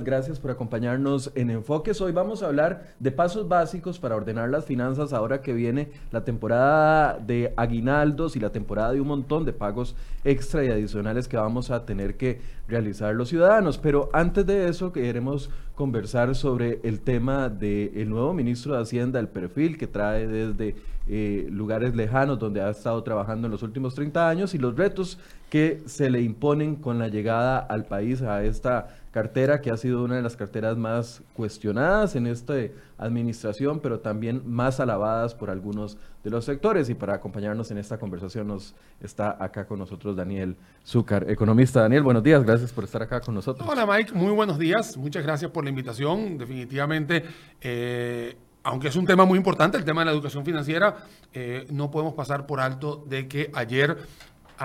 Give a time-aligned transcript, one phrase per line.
[0.00, 2.00] Gracias por acompañarnos en Enfoques.
[2.00, 6.24] Hoy vamos a hablar de pasos básicos para ordenar las finanzas ahora que viene la
[6.24, 11.36] temporada de aguinaldos y la temporada de un montón de pagos extra y adicionales que
[11.36, 13.76] vamos a tener que realizar los ciudadanos.
[13.76, 19.28] Pero antes de eso queremos conversar sobre el tema del nuevo ministro de Hacienda, el
[19.28, 20.74] perfil que trae desde
[21.08, 25.18] eh, lugares lejanos donde ha estado trabajando en los últimos 30 años y los retos
[25.50, 30.02] que se le imponen con la llegada al país a esta cartera que ha sido
[30.02, 32.54] una de las carteras más cuestionadas en esta
[32.98, 36.88] administración, pero también más alabadas por algunos de los sectores.
[36.88, 41.82] Y para acompañarnos en esta conversación nos está acá con nosotros Daniel Zúcar, economista.
[41.82, 43.68] Daniel, buenos días, gracias por estar acá con nosotros.
[43.70, 46.38] Hola Mike, muy buenos días, muchas gracias por la invitación.
[46.38, 47.22] Definitivamente...
[47.60, 50.98] Eh, aunque es un tema muy importante, el tema de la educación financiera,
[51.32, 53.98] eh, no podemos pasar por alto de que ayer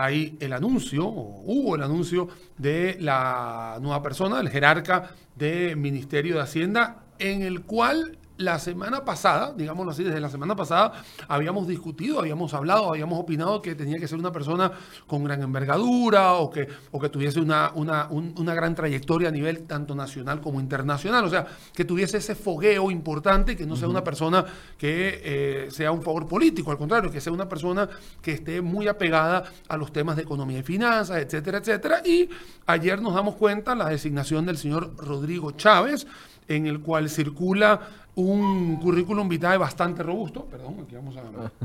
[0.03, 6.35] hay el anuncio, o hubo el anuncio de la nueva persona, el jerarca del Ministerio
[6.35, 11.67] de Hacienda, en el cual la semana pasada, digámoslo así, desde la semana pasada, habíamos
[11.67, 14.71] discutido, habíamos hablado, habíamos opinado que tenía que ser una persona
[15.07, 19.63] con gran envergadura o que, o que tuviese una, una, una gran trayectoria a nivel
[19.63, 21.25] tanto nacional como internacional.
[21.25, 24.45] O sea, que tuviese ese fogueo importante, que no sea una persona
[24.77, 27.89] que eh, sea un favor político, al contrario, que sea una persona
[28.21, 32.01] que esté muy apegada a los temas de economía y finanzas, etcétera, etcétera.
[32.05, 32.29] Y
[32.67, 36.05] ayer nos damos cuenta la designación del señor Rodrigo Chávez,
[36.47, 37.79] en el cual circula
[38.15, 40.45] un currículum vitae bastante robusto.
[40.45, 41.15] Perdón, aquí vamos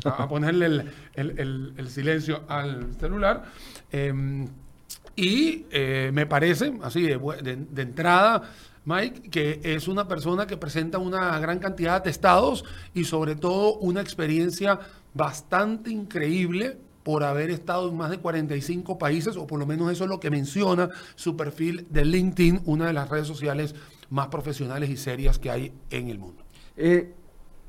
[0.05, 0.85] a, ponerle
[1.15, 3.45] el, silencio al celular.
[3.91, 4.47] Em,
[5.17, 8.43] y eh, me parece, así de, entrada,
[8.85, 13.75] Mike, que es una persona que presenta una gran cantidad de estados y sobre todo
[13.77, 14.79] una experiencia
[15.15, 20.05] bastante increíble por haber estado en más de 45 países, o por lo menos eso
[20.05, 23.75] es lo que menciona su perfil de LinkedIn, una de las redes sociales
[24.13, 26.43] más profesionales y serias que hay en el mundo.
[26.77, 27.15] Eh,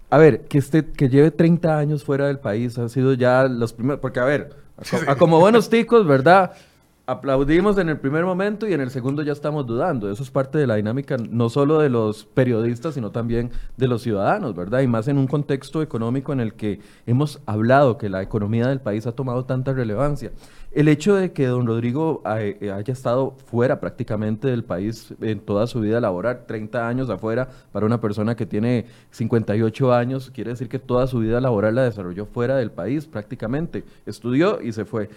[0.09, 3.71] a ver, que, este, que lleve 30 años fuera del país ha sido ya los
[3.71, 4.53] primeros, porque a ver,
[5.17, 6.53] como buenos ticos, ¿verdad?
[7.05, 10.09] aplaudimos en el primer momento y en el segundo ya estamos dudando.
[10.09, 14.03] Eso es parte de la dinámica no solo de los periodistas, sino también de los
[14.03, 14.79] ciudadanos, ¿verdad?
[14.81, 18.79] Y más en un contexto económico en el que hemos hablado que la economía del
[18.79, 20.31] país ha tomado tanta relevancia.
[20.73, 25.67] El hecho de que don Rodrigo eh, haya estado fuera prácticamente del país en toda
[25.67, 30.69] su vida laboral, 30 años afuera, para una persona que tiene 58 años, quiere decir
[30.69, 33.83] que toda su vida laboral la desarrolló fuera del país prácticamente.
[34.07, 35.09] Estudió y se fue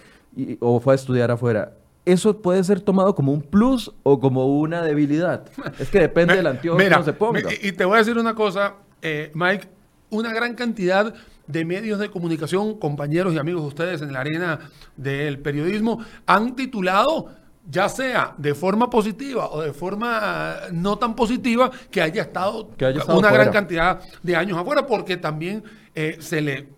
[0.60, 1.72] o fue a estudiar afuera,
[2.04, 5.44] ¿eso puede ser tomado como un plus o como una debilidad?
[5.78, 7.40] Es que depende del anteojo que se ponga.
[7.62, 9.68] Y te voy a decir una cosa, eh, Mike,
[10.10, 11.14] una gran cantidad
[11.46, 14.58] de medios de comunicación, compañeros y amigos de ustedes en la arena
[14.96, 17.30] del periodismo, han titulado
[17.68, 22.70] ya sea de forma positiva o de forma no tan positiva, que haya estado,
[23.08, 25.64] una gran cantidad de años afuera, porque también
[25.94, 26.68] eh, se le,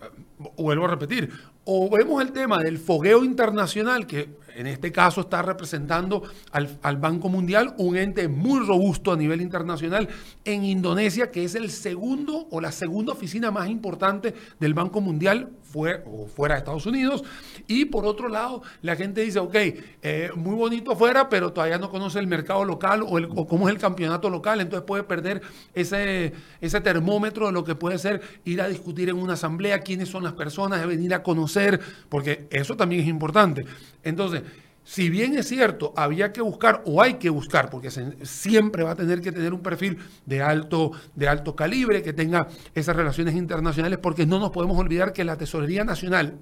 [0.56, 1.30] vuelvo a repetir,
[1.64, 7.28] o vemos el tema del fogueo internacional, que en este caso está representando al, Banco
[7.28, 10.08] Mundial, un ente muy robusto a nivel internacional
[10.44, 15.50] en Indonesia, que es el segundo o la segunda oficina más importante del Banco Mundial
[15.70, 17.24] fuera, o fuera de Estados Unidos.
[17.66, 21.90] Y por otro lado, la gente dice, ok, eh, muy bonito afuera, pero todavía no
[21.90, 25.42] conoce el mercado local o, el, cómo es el campeonato local, entonces puede perder
[25.74, 30.08] ese, ese termómetro de lo que puede ser ir a discutir en una asamblea quiénes
[30.08, 33.64] son las personas, de venir a conocer, porque eso también es importante.
[34.02, 34.42] Entonces,
[34.88, 37.90] si bien es cierto, había que buscar o hay que buscar, porque
[38.22, 42.48] siempre va a tener que tener un perfil de alto, de alto calibre, que tenga
[42.74, 46.38] esas relaciones internacionales, porque no nos podemos olvidar que la Tesorería Nacional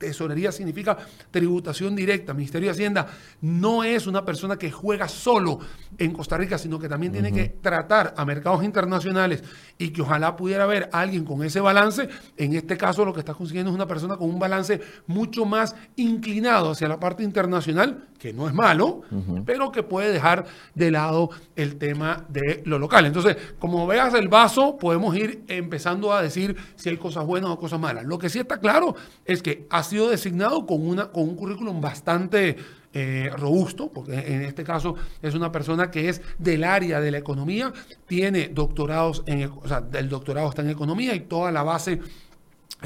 [0.00, 0.96] tesorería significa
[1.30, 2.34] tributación directa.
[2.34, 3.06] Ministerio de Hacienda
[3.42, 5.60] no es una persona que juega solo
[5.98, 9.44] en Costa Rica, sino que también tiene que tratar a mercados internacionales
[9.78, 12.08] y que ojalá pudiera haber alguien con ese balance.
[12.36, 15.76] En este caso lo que está consiguiendo es una persona con un balance mucho más
[15.96, 19.02] inclinado hacia la parte internacional, que no es malo,
[19.44, 23.04] pero que puede dejar de lado el tema de lo local.
[23.04, 27.58] Entonces, como veas el vaso, podemos ir empezando a decir si hay cosas buenas o
[27.58, 28.04] cosas malas.
[28.04, 28.94] Lo que sí está claro
[29.24, 32.56] es que sido designado con, una, con un currículum bastante
[32.92, 37.18] eh, robusto, porque en este caso es una persona que es del área de la
[37.18, 37.72] economía,
[38.06, 42.00] tiene doctorados en, o sea, el doctorado está en economía y toda la base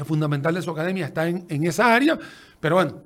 [0.05, 2.19] fundamental de su academia está en, esa área,
[2.59, 3.01] pero bueno,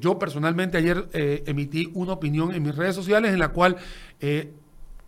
[0.00, 3.76] yo personalmente ayer eh, emití una opinión en mis redes sociales en la cual
[4.20, 4.52] eh,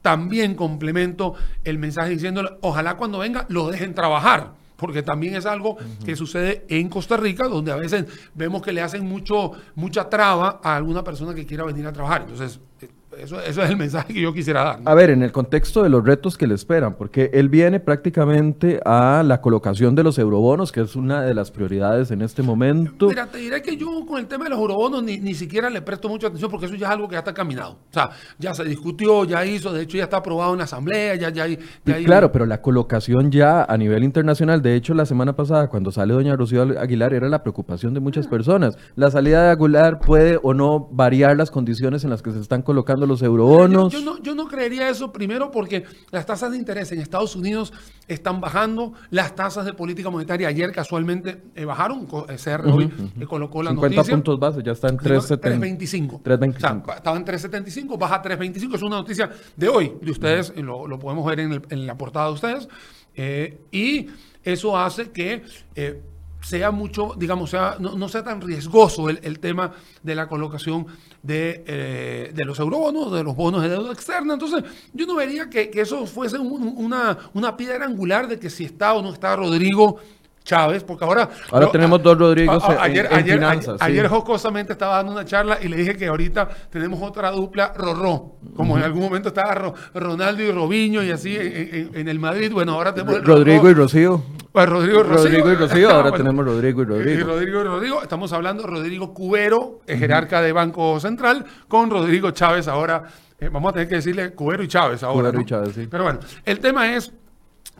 [0.00, 1.34] también complemento
[1.64, 6.64] el mensaje diciéndole, ojalá cuando venga lo dejen trabajar porque también es algo que sucede
[6.68, 11.04] en Costa Rica, donde a veces vemos que le hacen mucho, mucha traba a alguna
[11.04, 12.22] persona que quiera venir a trabajar.
[12.22, 12.88] Entonces, eh,
[13.18, 14.80] Eso, eso, es el mensaje que yo quisiera dar.
[14.84, 18.80] A ver, en el contexto de los retos que le esperan, porque él viene prácticamente
[18.84, 23.08] a la colocación de los eurobonos, que es una de las prioridades en este momento.
[23.08, 25.82] Mira, te diré que yo con el tema de los eurobonos ni, ni siquiera le
[25.82, 27.72] presto mucha atención, porque eso ya es algo que ya está caminado.
[27.72, 31.16] O sea, ya se discutió, ya hizo, de hecho ya está aprobado en la Asamblea,
[31.16, 31.58] ya, ya, ya
[32.04, 36.14] Claro, pero la colocación ya a nivel internacional, de hecho la semana pasada cuando sale
[36.14, 38.78] doña Rocío Aguilar era la preocupación de muchas personas.
[38.94, 42.62] La salida de Aguilar puede o no variar las condiciones en las que se están
[42.62, 43.92] colocando los eurobonos.
[43.92, 47.72] Yo, no, yo no creería eso primero porque las tasas de interés en Estados Unidos
[48.08, 52.90] están bajando, las tasas de política monetaria ayer casualmente eh, bajaron, CR hoy
[53.28, 56.22] colocó la 50 puntos base, ya está en 3.25.
[56.22, 56.96] 3.25.
[56.96, 60.98] estaba en 3.75, baja a 3.25, es una noticia de hoy, de ustedes, lo, lo,
[60.98, 62.68] podemos ver en, en, la portada de ustedes,
[63.14, 64.08] eh, y
[64.42, 65.42] eso hace que...
[65.74, 66.02] Eh,
[66.42, 69.72] sea mucho, digamos, sea, no, sea tan riesgoso el, tema
[70.02, 70.86] de la colocación
[71.22, 74.34] de, eh, de, los eurobonos, de los bonos de deuda externa.
[74.34, 78.94] Entonces, yo no vería que, eso fuese una, una piedra angular de que si está
[78.94, 80.00] o no está Rodrigo
[80.44, 81.28] Chávez, porque ahora...
[81.50, 83.76] Ahora tenemos dos Rodrigos ayer, en, ayer, finanzas.
[83.80, 88.36] Ayer, jocosamente estaba dando una charla y le dije que ahorita tenemos otra dupla Rorró,
[88.56, 92.52] como en algún momento estaba Ronaldo y Robiño y así en, el Madrid.
[92.52, 93.24] Bueno, ahora tenemos...
[93.24, 94.22] Rodrigo y Rocío.
[94.52, 97.20] Pues Rodrigo, Rodrigo y Rocío, ahora tenemos Rodrigo y Rodrigo.
[97.20, 102.32] Y Rodrigo y Rodrigo, estamos hablando de Rodrigo Cubero, jerarca de Banco Central, con Rodrigo
[102.32, 103.04] Chávez ahora.
[103.38, 105.30] Eh, vamos a tener que decirle Cubero y Chávez ahora.
[105.30, 105.86] Cubero y Chávez, sí.
[105.90, 107.12] Pero bueno, el tema es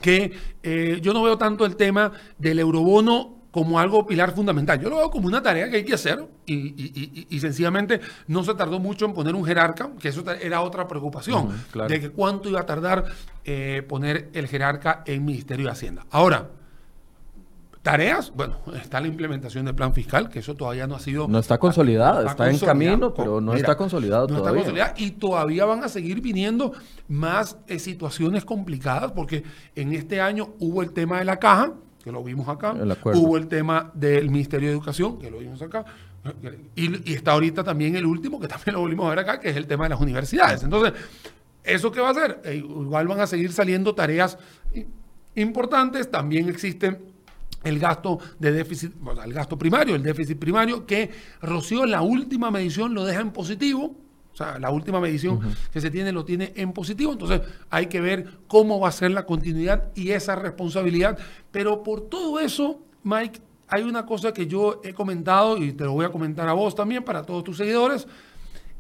[0.01, 0.33] que
[0.63, 4.81] eh, yo no veo tanto el tema del eurobono como algo pilar fundamental.
[4.81, 8.79] Yo lo veo como una tarea que hay que hacer y, sencillamente no se tardó
[8.79, 11.51] mucho en poner un jerarca, que eso era otra preocupación,
[11.89, 13.07] de que cuánto iba a tardar
[13.45, 16.07] eh, poner el jerarca en Ministerio de Hacienda.
[16.11, 16.49] Ahora,
[17.91, 21.27] Tareas, bueno, está la implementación del plan fiscal, que eso todavía no ha sido...
[21.27, 24.61] No está consolidado, está, en camino, pero no está consolidado no todavía.
[24.61, 26.73] Está consolidado y todavía van a seguir viniendo
[27.09, 29.43] más eh, situaciones complicadas, porque
[29.75, 31.73] en este año hubo el tema de la caja,
[32.05, 32.77] que lo vimos acá,
[33.13, 35.85] hubo el tema del Ministerio de Educación, que lo vimos acá,
[36.77, 39.57] y, está ahorita también el último, que también lo volvimos a ver acá, que es
[39.57, 40.63] el tema de las universidades.
[40.63, 40.93] Entonces,
[41.65, 42.41] ¿eso qué va a hacer?
[42.45, 44.39] Eh, igual van a seguir saliendo tareas
[45.35, 47.11] importantes, también existen
[47.63, 48.93] el gasto de déficit,
[49.25, 51.11] el gasto primario, el déficit primario, que
[51.43, 53.97] Rocío en la última medición lo deja en positivo.
[54.33, 55.41] O sea, la última medición
[55.73, 57.13] que se tiene lo tiene en positivo.
[57.13, 61.19] Entonces hay que ver cómo va a ser la continuidad y esa responsabilidad.
[61.51, 65.93] Pero por todo eso, Mike, hay una cosa que yo he comentado y te lo
[65.93, 68.07] voy a comentar a vos también, para todos tus seguidores,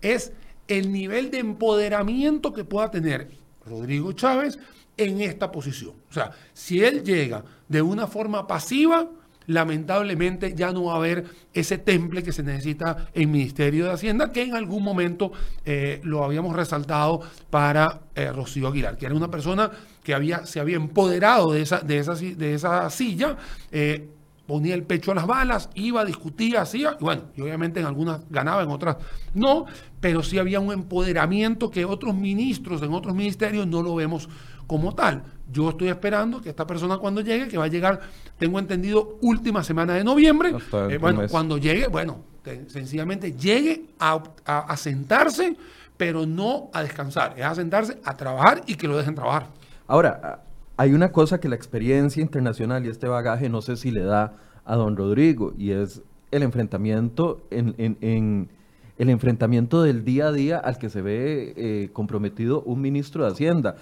[0.01, 0.33] es
[0.69, 3.31] el nivel de empoderamiento que pueda tener
[3.67, 4.59] Rodrigo Chávez
[5.05, 5.95] en esta posición.
[6.09, 9.09] O sea, si él llega de una forma pasiva,
[9.47, 14.31] lamentablemente ya no va a haber ese temple que se necesita en Ministerio de Hacienda,
[14.31, 15.33] que en algún momento
[15.65, 19.71] eh, lo habíamos resaltado para eh, Rocío Aguilar, que era una persona
[20.05, 23.37] que había, se había empoderado de esa, de esa, de esa silla.
[23.73, 24.09] Eh,
[24.51, 28.29] ponía el pecho a las balas, iba, discutía, hacía, y bueno, y obviamente en algunas
[28.31, 28.97] ganaba, en otras
[29.33, 29.67] no,
[30.01, 34.29] pero sí había un empoderamiento que otros ministros en otros ministerios no lo vemos
[34.67, 35.23] como tal.
[35.53, 38.01] Yo estoy esperando que esta persona cuando llegue, que va a llegar,
[38.39, 40.53] tengo entendido, última semana de noviembre,
[40.91, 42.25] eh, bueno, cuando llegue, bueno,
[42.67, 45.57] sencillamente llegue a, sentarse,
[45.97, 49.47] pero no a descansar, es a sentarse, a trabajar y que lo dejen trabajar.
[49.87, 50.43] Ahora,
[50.81, 54.33] hay una cosa que la experiencia internacional y este bagaje no sé si le da
[54.65, 58.49] a don Rodrigo, y es el enfrentamiento en,
[58.97, 63.31] el enfrentamiento del día a día al que se ve eh, comprometido un ministro de
[63.31, 63.77] Hacienda.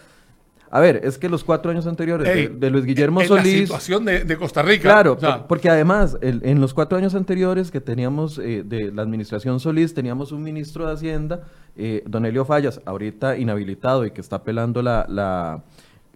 [0.73, 3.61] A ver, es que los cuatro años anteriores de, Luis Guillermo en Solís.
[3.71, 4.83] La situación de, Costa Rica.
[4.83, 9.95] Claro, porque además, en los cuatro años anteriores que teníamos eh, de la administración Solís,
[9.95, 11.45] teníamos un ministro de Hacienda,
[11.77, 15.63] eh, Don Elio Fallas, ahorita inhabilitado y que está apelando la, la,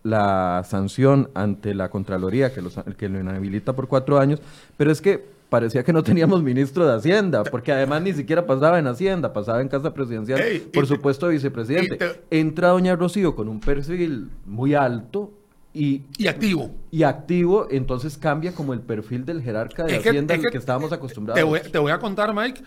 [0.03, 4.41] la sanción ante la Contraloría que, los, que lo inhabilita por cuatro años.
[4.77, 8.79] Pero es que parecía que no teníamos ministro de Hacienda, porque además ni siquiera pasaba
[8.79, 10.41] en Hacienda, pasaba en Casa Presidencial,
[10.73, 11.99] por supuesto vicepresidente.
[12.31, 15.31] Entra doña Rocío con un perfil muy alto
[15.75, 16.71] y, y, activo.
[16.91, 21.39] Y activo, entonces cambia como el perfil del jerarca de Hacienda al que, estábamos acostumbrados.
[21.71, 22.63] Te voy, a contar, Mike,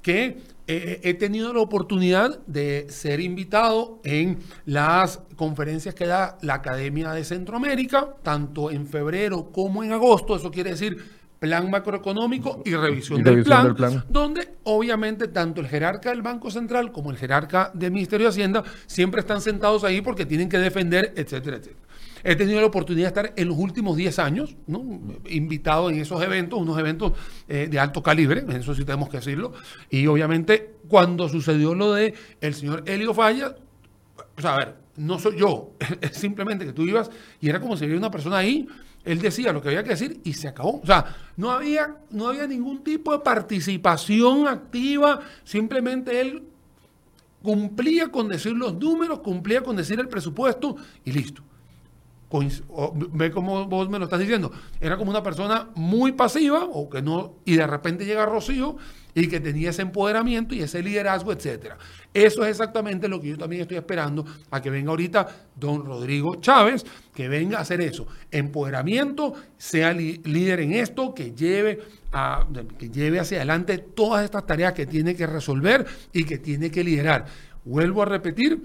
[0.00, 0.38] que
[0.72, 7.10] eh, he tenido la oportunidad de ser invitado en las conferencias que da la Academia
[7.12, 10.36] de Centroamérica, tanto en febrero como en agosto.
[10.36, 16.22] Eso quiere decir plan macroeconómico y revisión, del, plan, donde obviamente tanto el jerarca del
[16.22, 20.48] Banco Central como el jerarca del Ministerio de Hacienda siempre están sentados ahí porque tienen
[20.48, 21.89] que defender, etcétera, etcétera.
[22.24, 25.00] He tenido la oportunidad de estar en los últimos 10 años, ¿no?
[25.28, 27.12] invitado en esos eventos, unos eventos
[27.48, 29.52] eh, de alto calibre, eso sí tenemos que decirlo,
[29.88, 33.56] y obviamente cuando sucedió lo de el señor Helio Falla,
[34.36, 37.10] o sea, a ver, no soy yo, es simplemente que tú ibas
[37.40, 38.68] y era como si hubiera una persona ahí,
[39.04, 40.80] él decía lo que había que decir y se acabó.
[40.82, 46.42] O sea, no había, no había ningún tipo de participación activa, simplemente él
[47.42, 51.42] cumplía con decir los números, cumplía con decir el presupuesto y listo.
[53.12, 54.52] Ve cómo vos me lo estás diciendo.
[54.80, 58.76] Era como una persona muy pasiva o que no, y de repente llega Rocío
[59.14, 61.76] y que tenía ese empoderamiento y ese liderazgo, etcétera.
[62.14, 66.36] Eso es exactamente lo que yo también estoy esperando a que venga ahorita don Rodrigo
[66.36, 68.06] Chávez, que venga a hacer eso.
[68.30, 71.80] Empoderamiento, sea líder en esto, que lleve,
[72.12, 72.46] a,
[72.78, 76.84] que lleve hacia adelante todas estas tareas que tiene que resolver y que tiene que
[76.84, 77.26] liderar.
[77.64, 78.62] Vuelvo a repetir,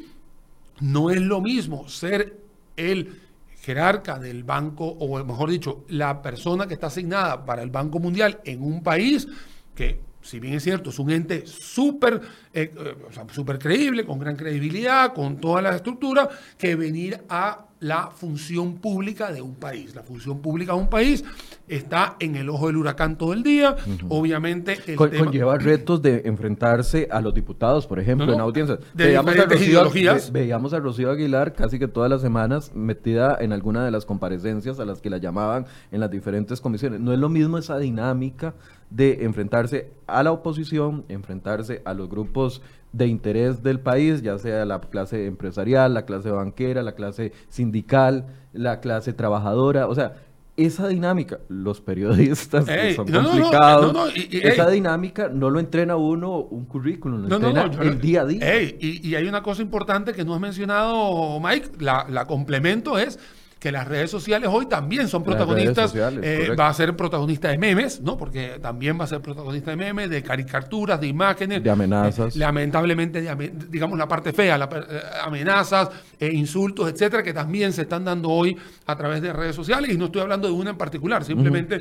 [0.82, 2.38] no es lo mismo ser
[2.78, 3.25] el
[3.66, 8.40] jerarca del banco, o mejor dicho, la persona que está asignada para el Banco Mundial
[8.46, 9.28] en un país
[9.74, 12.20] que si bien es cierto, es un ente súper
[12.52, 18.76] eh, eh, creíble, con gran credibilidad, con toda la estructura, que venir a la función
[18.76, 19.94] pública de un país.
[19.96, 21.24] La función pública de un país
[21.68, 23.76] está en el ojo del huracán todo el día.
[24.10, 24.78] Obviamente.
[24.88, 28.80] El Conlleva retos de enfrentarse a los diputados, por ejemplo, en audiencias.
[28.94, 33.84] veíamos, a Rocío, veíamos a Rocío Aguilar casi que todas las semanas metida en alguna
[33.84, 37.00] de las comparecencias a las que la llamaban en las diferentes comisiones.
[37.02, 38.56] No es lo mismo esa dinámica
[38.90, 42.62] de enfrentarse a la oposición, enfrentarse a los grupos
[42.96, 48.28] de interés del país, ya sea la clase empresarial, la clase banquera, la clase sindical,
[48.54, 50.14] la clase trabajadora, o sea,
[50.56, 57.36] esa dinámica, los periodistas son complicados, esa dinámica no lo entrena uno un currículum, lo
[57.36, 58.62] entrena el día a día.
[58.62, 63.20] y, hay una cosa importante que no has mencionado, Mike, la, la complemento es
[63.66, 65.92] que las redes sociales hoy también son protagonistas.
[65.96, 68.16] Eh, va a ser protagonista de memes, ¿no?
[68.16, 71.64] Porque también va a ser protagonista de memes, de caricaturas, de imágenes.
[71.64, 72.36] De amenazas.
[72.36, 73.28] Eh, lamentablemente,
[73.68, 78.56] digamos la parte fea, la, eh, amenazas, insultos, etcétera, que también se están dando hoy
[78.86, 79.90] a través de redes sociales.
[79.92, 81.80] Y no estoy hablando de una en particular, simplemente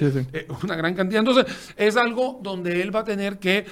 [0.62, 1.18] una gran cantidad.
[1.18, 1.44] Entonces,
[1.76, 3.66] es algo donde él va a tener que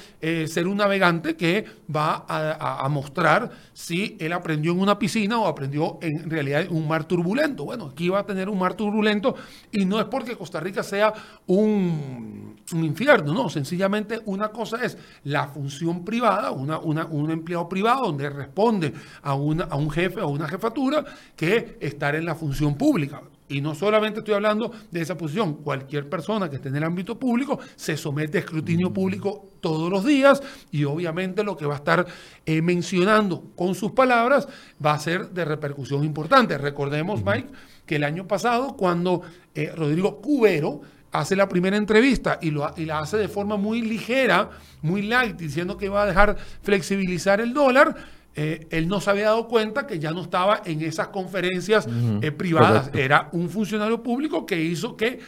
[0.46, 1.64] ser un navegante que
[1.96, 6.76] va a, a mostrar si él aprendió en una piscina o aprendió en realidad en
[6.76, 7.64] un mar turbulento.
[7.64, 9.34] Bueno, aquí va a tener un mar turbulento
[9.70, 11.12] y no es porque Costa Rica sea
[11.46, 18.30] un, infierno, no, sencillamente una cosa es la función privada, una, un empleado privado donde
[18.30, 18.92] responde
[19.22, 21.04] a, una, a un jefe o una jefatura
[21.36, 23.22] que estar en la función pública.
[23.52, 27.18] Y no solamente estoy hablando de esa posición, cualquier persona que esté en el ámbito
[27.18, 31.76] público se somete a escrutinio público todos los días y obviamente lo que va a
[31.76, 32.06] estar
[32.46, 34.48] eh, mencionando con sus palabras
[34.84, 36.56] va a ser de repercusión importante.
[36.56, 37.48] Recordemos, Mike,
[37.86, 39.22] que el año pasado cuando
[39.54, 40.80] eh, Rodrigo Cubero
[41.12, 45.36] hace la primera entrevista y, lo, y la hace de forma muy ligera, muy light,
[45.36, 47.94] diciendo que va a dejar flexibilizar el dólar,
[48.34, 51.86] eh, él no se había dado cuenta que ya no estaba en esas conferencias
[52.22, 52.90] eh, privadas.
[52.94, 55.20] Era un funcionario público que hizo que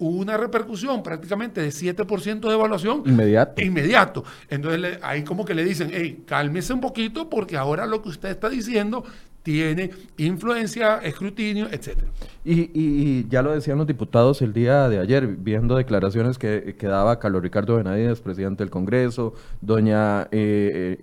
[0.00, 3.02] hubo una repercusión prácticamente de 7% de evaluación.
[3.06, 3.62] Inmediato.
[3.62, 4.24] Inmediato.
[4.48, 8.30] Entonces ahí como que le dicen, hey, cálmese un poquito porque ahora lo que usted
[8.30, 9.04] está diciendo
[9.42, 12.08] tiene influencia, escrutinio, etcétera.
[12.44, 17.18] Y, ya lo decían los diputados el día de ayer, viendo declaraciones que, que daba
[17.18, 21.00] Carlos Ricardo Benavides, presidente del Congreso, doña eh,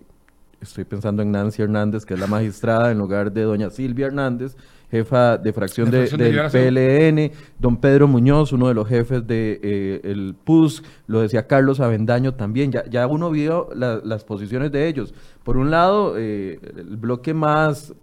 [0.61, 4.55] estoy pensando en Nancy Hernández, que es la magistrada, en lugar de doña Silvia Hernández,
[4.89, 10.01] jefa de fracción, de, del PLN, don Pedro Muñoz, uno de los jefes del de,
[10.03, 15.13] eh, PUS, lo decía Carlos Avendaño también, ya, ya uno vio las posiciones de ellos.
[15.43, 17.93] Por un lado, eh, el bloque más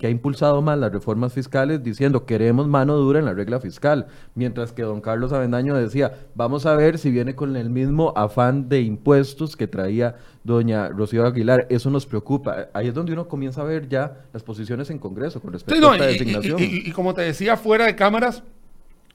[0.00, 4.06] que ha impulsado más las reformas fiscales diciendo queremos mano dura en la regla fiscal,
[4.34, 8.70] mientras que don Carlos Avendaño decía, vamos a ver si viene con el mismo afán
[8.70, 12.70] de impuestos que traía doña Rocío Aguilar, eso nos preocupa.
[12.72, 15.92] Ahí es donde uno comienza a ver ya las posiciones en Congreso con respecto a
[15.92, 16.56] esta designación.
[16.58, 18.42] y como te decía, fuera de cámaras,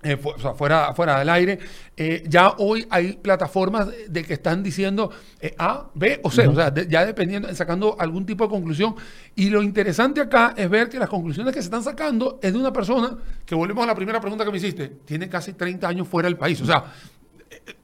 [0.06, 1.58] eh, o sea, fuera, fuera del aire,
[1.98, 5.10] eh, ya hoy hay plataformas de que están diciendo
[5.40, 8.94] eh, A, B o C, o sea, ya dependiendo, sacando algún tipo de conclusión.
[9.36, 12.60] Y lo interesante acá es ver que las conclusiones que se están sacando es de
[12.60, 16.08] una persona, que volvemos a la primera pregunta que me hiciste, tiene casi 30 años
[16.08, 16.62] fuera del país.
[16.62, 16.84] O sea,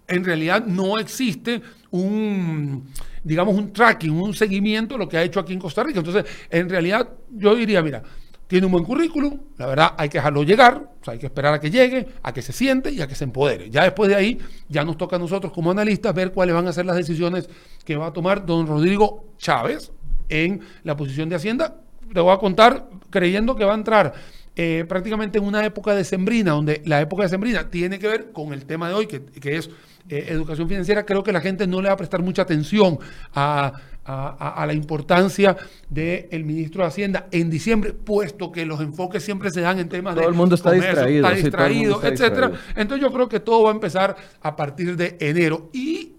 [0.07, 1.59] en realidad no existe
[1.89, 2.87] un,
[3.23, 5.99] digamos, un tracking, un seguimiento de lo que ha hecho aquí en Costa Rica.
[5.99, 8.03] Entonces, en realidad, yo diría, mira,
[8.51, 11.53] tiene un buen currículum, la verdad hay que dejarlo llegar, o sea, hay que esperar
[11.53, 13.69] a que llegue, a que se siente y a que se empodere.
[13.69, 16.73] Ya después de ahí, ya nos toca a nosotros como analistas ver cuáles van a
[16.73, 17.47] ser las decisiones
[17.85, 19.93] que va a tomar don Rodrigo Chávez
[20.27, 21.77] en la posición de Hacienda.
[22.13, 24.13] Te voy a contar creyendo que va a entrar
[24.57, 28.33] eh, prácticamente en una época de sembrina, donde la época de sembrina tiene que ver
[28.33, 29.69] con el tema de hoy, que, que es
[30.09, 32.99] eh, educación financiera, creo que la gente no le va a prestar mucha atención
[33.33, 33.71] a,
[34.05, 35.55] a, la importancia
[35.89, 40.15] del ministro de Hacienda en diciembre, puesto que los enfoques siempre se dan en temas
[40.15, 40.21] de...
[40.21, 41.27] Todo el mundo está distraído.
[41.27, 42.51] Está distraído, etcétera.
[42.75, 45.69] Entonces yo creo que todo va a empezar a partir de enero.
[45.73, 46.13] Y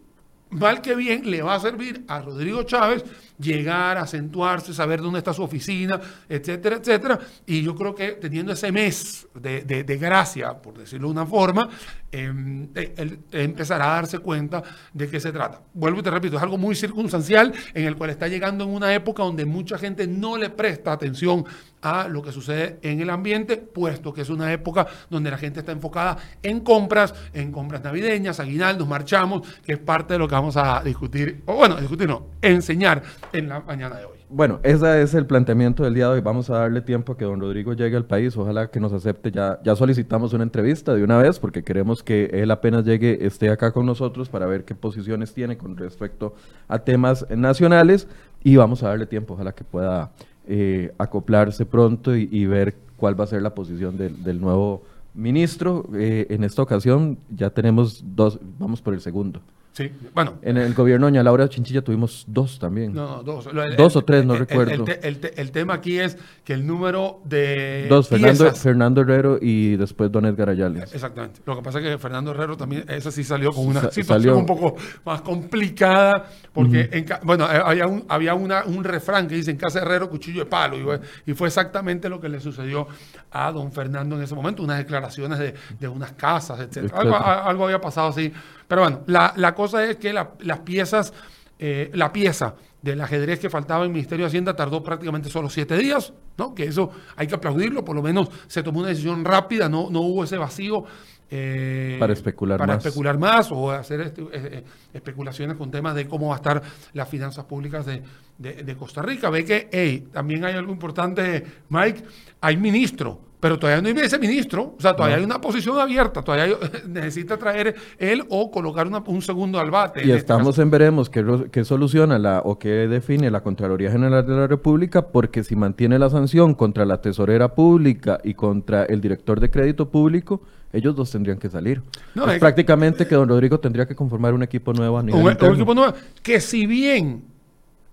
[0.52, 3.04] mal que bien le va a servir a Rodrigo Chávez
[3.38, 7.18] llegar, acentuarse, saber dónde está su oficina, etcétera, etcétera.
[7.46, 11.68] Y yo creo que teniendo ese mes de, de, gracia, por decirlo de una forma,
[12.10, 15.60] em, eh, él empezará a darse cuenta de qué se trata.
[15.74, 18.94] Vuelvo y te repito, es algo muy circunstancial en el cual está llegando en una
[18.94, 21.44] época donde mucha gente no le presta atención
[21.82, 25.60] a lo que sucede en el ambiente, puesto que es una época donde la gente
[25.60, 30.34] está enfocada en compras, en compras navideñas, aguinaldos, marchamos, que es parte de lo que
[30.34, 34.22] vamos a discutir, o bueno, discutir no, enseñar en la mañana de hoy.
[34.34, 36.20] Bueno, ese es el planteamiento del día de hoy.
[36.22, 38.34] Vamos a darle tiempo a que don Rodrigo llegue al país.
[38.34, 39.30] Ojalá que nos acepte.
[39.30, 43.50] Ya, ya solicitamos una entrevista de una vez porque queremos que él apenas llegue, esté
[43.50, 46.34] acá con nosotros para ver qué posiciones tiene con respecto
[46.66, 48.08] a temas nacionales.
[48.42, 49.34] Y vamos a darle tiempo.
[49.34, 50.12] Ojalá que pueda
[50.46, 54.82] eh, acoplarse pronto y, ver cuál va a ser la posición del, nuevo
[55.14, 55.88] ministro.
[55.94, 59.40] Eh, en esta ocasión ya tenemos dos, vamos por el segundo.
[59.72, 60.34] Sí, bueno.
[60.42, 62.92] En el gobierno de doña Laura Chinchilla tuvimos dos también.
[62.92, 63.48] No, dos.
[63.76, 64.84] dos o tres, no recuerdo.
[65.02, 67.86] El, tema aquí es que el número de.
[67.88, 70.92] Dos, Fernando, Fernando Herrero y después Don Edgar Ayales.
[70.92, 71.40] Exactamente.
[71.46, 74.46] Lo que pasa es que Fernando Herrero también, esa sí salió con una situación un
[74.46, 79.56] poco más complicada, porque, bueno, eh, había, un, había una, un refrán que dice: en
[79.56, 81.00] casa de Herrero, cuchillo de palo.
[81.26, 82.86] Y, fue exactamente lo que le sucedió
[83.30, 86.92] a don Fernando en ese momento, unas declaraciones de, de unas casas, etc.
[86.94, 88.30] Algo, algo había pasado así.
[88.72, 91.12] Pero bueno, la, la cosa es que las piezas,
[91.58, 95.50] eh, la pieza del ajedrez que faltaba en el Ministerio de Hacienda tardó prácticamente solo
[95.50, 96.54] siete días, ¿no?
[96.54, 100.00] Que eso hay que aplaudirlo, por lo menos se tomó una decisión rápida, no, no
[100.00, 100.84] hubo ese vacío.
[101.30, 102.86] Eh, para especular para más.
[102.86, 106.62] especular más o hacer este, eh, especulaciones con temas de cómo va a estar
[106.94, 108.02] las finanzas públicas de,
[108.38, 109.28] de Costa Rica.
[109.28, 112.04] Ve que, hey, también hay algo importante, Mike,
[112.40, 116.56] hay ministro pero todavía no hay viceministro, o sea, todavía hay una posición abierta, todavía
[116.86, 119.98] necesita traer él o colocar un segundo al bate.
[120.06, 124.32] Y este estamos en veremos qué, soluciona la o qué define la Contraloría General de
[124.32, 129.40] la República, porque si mantiene la sanción contra la tesorera pública y contra el director
[129.40, 131.82] de crédito público, ellos dos tendrían que salir.
[132.14, 135.54] No, prácticamente que don Rodrigo tendría que conformar un equipo nuevo a nivel un, un
[135.56, 137.31] equipo nuevo que si bien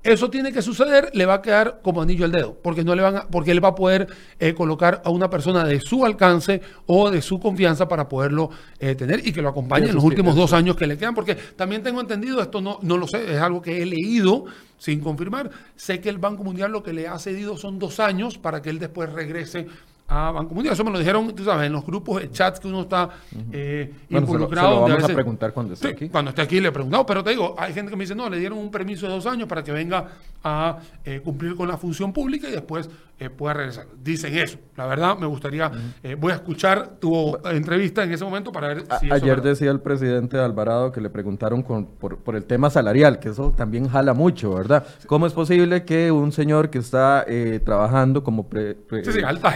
[0.03, 3.01] eso tiene que suceder, le va a quedar como anillo al dedo, porque no le
[3.01, 4.07] van a, porque él va a poder
[4.39, 8.95] eh, colocar a una persona de su alcance o de su confianza para poderlo eh,
[8.95, 11.83] tener y que lo acompañe en los últimos dos años que le quedan, porque también
[11.83, 14.45] tengo entendido, esto no, no lo sé, es algo que he leído
[14.77, 18.38] sin confirmar, sé que el Banco Mundial lo que le ha cedido son dos años
[18.38, 19.67] para que él después regrese
[20.09, 20.73] a Banco Mundial.
[20.73, 23.09] Eso me lo dijeron, tú sabes, en los grupos de chats que uno está
[23.51, 24.81] eh, involucrado.
[24.81, 26.09] vamos a preguntar cuando esté aquí.
[26.09, 28.37] Cuando esté aquí le preguntamos, pero te digo, hay gente que me dice, no, le
[28.37, 30.07] dieron un permiso de dos años para que venga
[30.43, 33.88] a eh, cumplir con la función pública y después eh, pueda regresar.
[34.02, 34.58] Dicen eso.
[34.78, 35.69] La verdad, me gustaría,
[36.02, 39.12] eh, voy a escuchar tu entrevista en ese momento para ver si...
[39.12, 43.89] ayer decía el presidente Alvarado que le preguntaron por, el tema salarial, que eso también
[43.89, 44.86] jala mucho, ¿verdad?
[45.08, 47.25] ¿Cómo es posible que un señor que está
[47.65, 48.47] trabajando como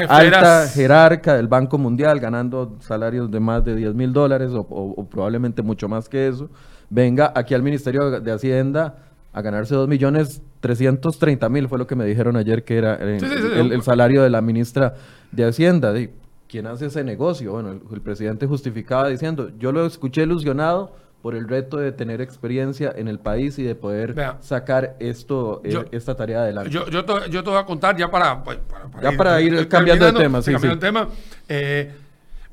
[0.09, 5.61] alta, jerarca del Banco Mundial, ganando salarios de más de 10 mil dólares o probablemente
[5.61, 6.49] mucho más que eso,
[6.89, 11.95] venga aquí al Ministerio de Hacienda a ganarse 2 millones 330 mil, fue lo que
[11.95, 13.17] me dijeron ayer que era eh,
[13.55, 14.93] el, salario de la ministra
[15.31, 15.91] de Hacienda.
[15.91, 16.13] De,
[16.47, 17.51] ¿Quién hace ese negocio?
[17.51, 22.93] Bueno, el, presidente justificaba diciendo, yo lo escuché ilusionado por el reto de tener experiencia
[22.95, 26.69] en el país y de poder sacar esto, eh, esta tarea adelante.
[26.69, 28.43] Yo, yo, te, yo te voy a contar ya para...
[28.43, 28.59] Pues,
[29.01, 30.41] ya para ir cambiando de tema.
[30.41, 30.67] Sí, sí.
[30.79, 31.07] tema.
[31.49, 31.91] Eh,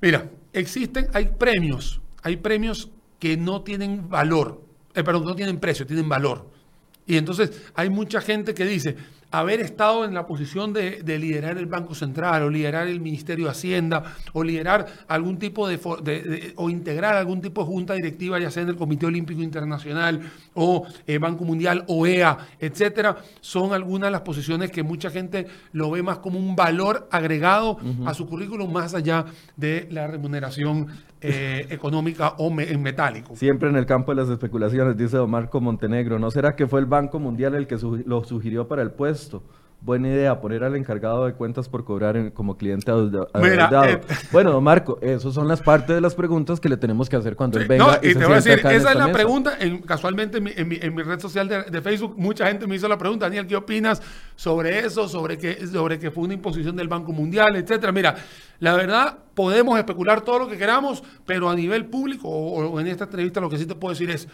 [0.00, 4.62] mira, existen, hay premios, hay premios que no tienen valor,
[4.94, 6.59] perdón, no tienen precio, tienen valor.
[7.06, 8.96] Y entonces hay mucha gente que dice,
[9.30, 13.50] haber estado en la posición de, liderar el Banco Central o liderar el Ministerio de
[13.52, 18.62] Hacienda o liderar algún tipo de, o integrar algún tipo de junta directiva, ya sea
[18.62, 20.20] en el Comité Olímpico Internacional
[20.54, 25.90] o eh, Banco Mundial, OEA, etcétera, son algunas de las posiciones que mucha gente lo
[25.90, 30.88] ve más como un valor agregado a su currículum más allá de la remuneración
[31.22, 33.36] eh, económica o en metálico.
[33.36, 36.80] Siempre en el campo de las especulaciones, dice Don Marco Montenegro, ¿no será que fue
[36.80, 39.19] el Banco Mundial el que lo sugirió para el puesto?
[39.82, 42.92] Buena idea poner al encargado de cuentas por cobrar como cliente
[43.40, 44.00] Mira, eh,
[44.32, 47.58] bueno, Marco, esas son las partes de las preguntas que le tenemos que hacer cuando
[47.58, 47.86] él venga.
[47.86, 49.56] No, y, te voy a decir, esa es la pregunta.
[49.86, 53.56] casualmente en mi, red social de, Facebook, mucha gente me hizo la pregunta, Daniel, ¿qué
[53.56, 54.02] opinas
[54.36, 55.08] sobre eso?
[55.08, 57.92] Sobre que, sobre que fue una imposición del Banco Mundial, etcétera.
[57.92, 58.16] Mira,
[58.58, 63.04] la verdad, podemos especular todo lo que queramos, pero a nivel público o en esta
[63.04, 64.28] entrevista lo que sí te puedo decir es,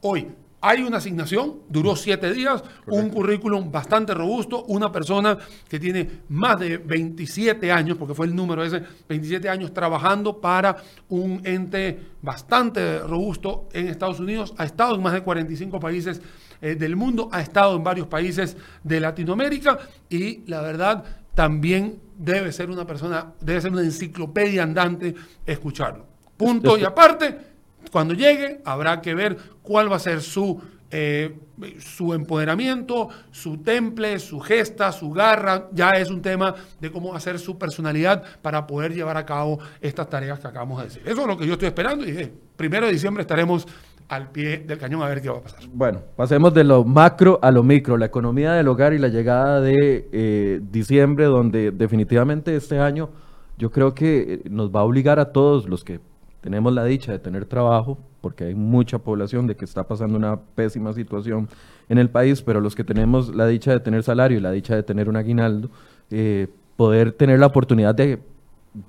[0.00, 0.28] hoy
[0.64, 5.36] hay una asignación, duró siete días, un currículum bastante robusto, una persona
[5.68, 10.76] que tiene más de 27 años, porque fue el número ese, 27 años trabajando para
[11.08, 16.22] un ente bastante robusto en Estados Unidos, ha estado en más de 45 países
[16.60, 21.02] eh, del mundo, ha estado en varios países de Latinoamérica y la verdad
[21.34, 25.12] también debe ser una persona, debe ser una enciclopedia andante
[25.44, 26.06] escucharlo.
[26.36, 27.51] Punto y aparte
[27.92, 30.58] cuando llegue, habrá que ver cuál va a ser su,
[30.90, 31.36] eh,
[31.78, 35.68] su empoderamiento, su temple, su gesta, su garra.
[35.72, 40.08] Ya es un tema de cómo ser su personalidad para poder llevar a cabo estas
[40.08, 41.02] tareas que acabamos de decir.
[41.04, 43.68] Eso es lo que yo estoy esperando y eh, primero de diciembre estaremos
[44.08, 45.60] al pie del cañón a ver qué va a pasar.
[45.70, 49.60] Bueno, pasemos de lo macro a lo micro, la economía del hogar y la llegada
[49.60, 53.10] de eh, diciembre, donde definitivamente este año
[53.58, 56.00] yo creo que nos va a obligar a todos los que
[56.42, 60.38] tenemos la dicha de tener trabajo, porque hay mucha población de que está pasando una
[60.40, 61.48] pésima situación
[61.88, 64.74] en el país, pero los que tenemos la dicha de tener salario y la dicha
[64.74, 65.70] de tener un aguinaldo,
[66.10, 68.20] eh, poder tener la oportunidad de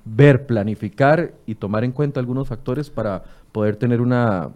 [0.03, 4.49] ver, planificar y tomar en cuenta algunos factores para poder tener una,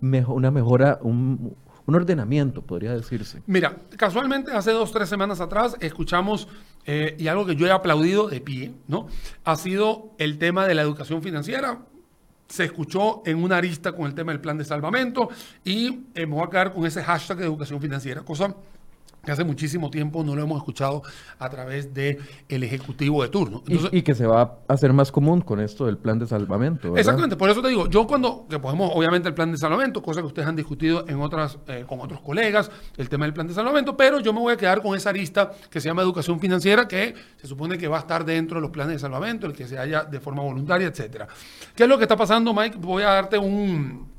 [0.00, 1.54] una mejora, un,
[1.86, 3.42] un ordenamiento, podría decirse.
[3.46, 6.48] Mira, casualmente hace dos, tres semanas atrás escuchamos,
[6.84, 9.06] eh, y algo que yo he aplaudido de pie, ¿no?
[9.44, 11.78] Ha sido el tema de la educación financiera
[12.52, 15.30] se escuchó en una arista con el tema del plan de salvamento
[15.64, 18.54] y eh, me voy a quedar con ese hashtag de educación financiera, cosa
[19.24, 21.02] que hace muchísimo tiempo no lo hemos escuchado
[21.38, 23.62] a través del el Ejecutivo de turno.
[23.66, 26.96] y, que se va a hacer más común con esto del plan de salvamento.
[26.96, 30.20] Exactamente, por eso te digo, yo cuando, que podemos, obviamente el plan de salvamento, cosa
[30.20, 33.54] que ustedes han discutido en otras, eh, con otros colegas, el tema del plan de
[33.54, 36.88] salvamento, pero yo me voy a quedar con esa lista que se llama educación financiera,
[36.88, 39.68] que se supone que va a estar dentro de los planes de salvamento, el que
[39.68, 41.28] se haya de forma voluntaria, etcétera.
[41.74, 42.78] ¿Qué es lo que está pasando, Mike?
[42.80, 44.11] Voy a darte un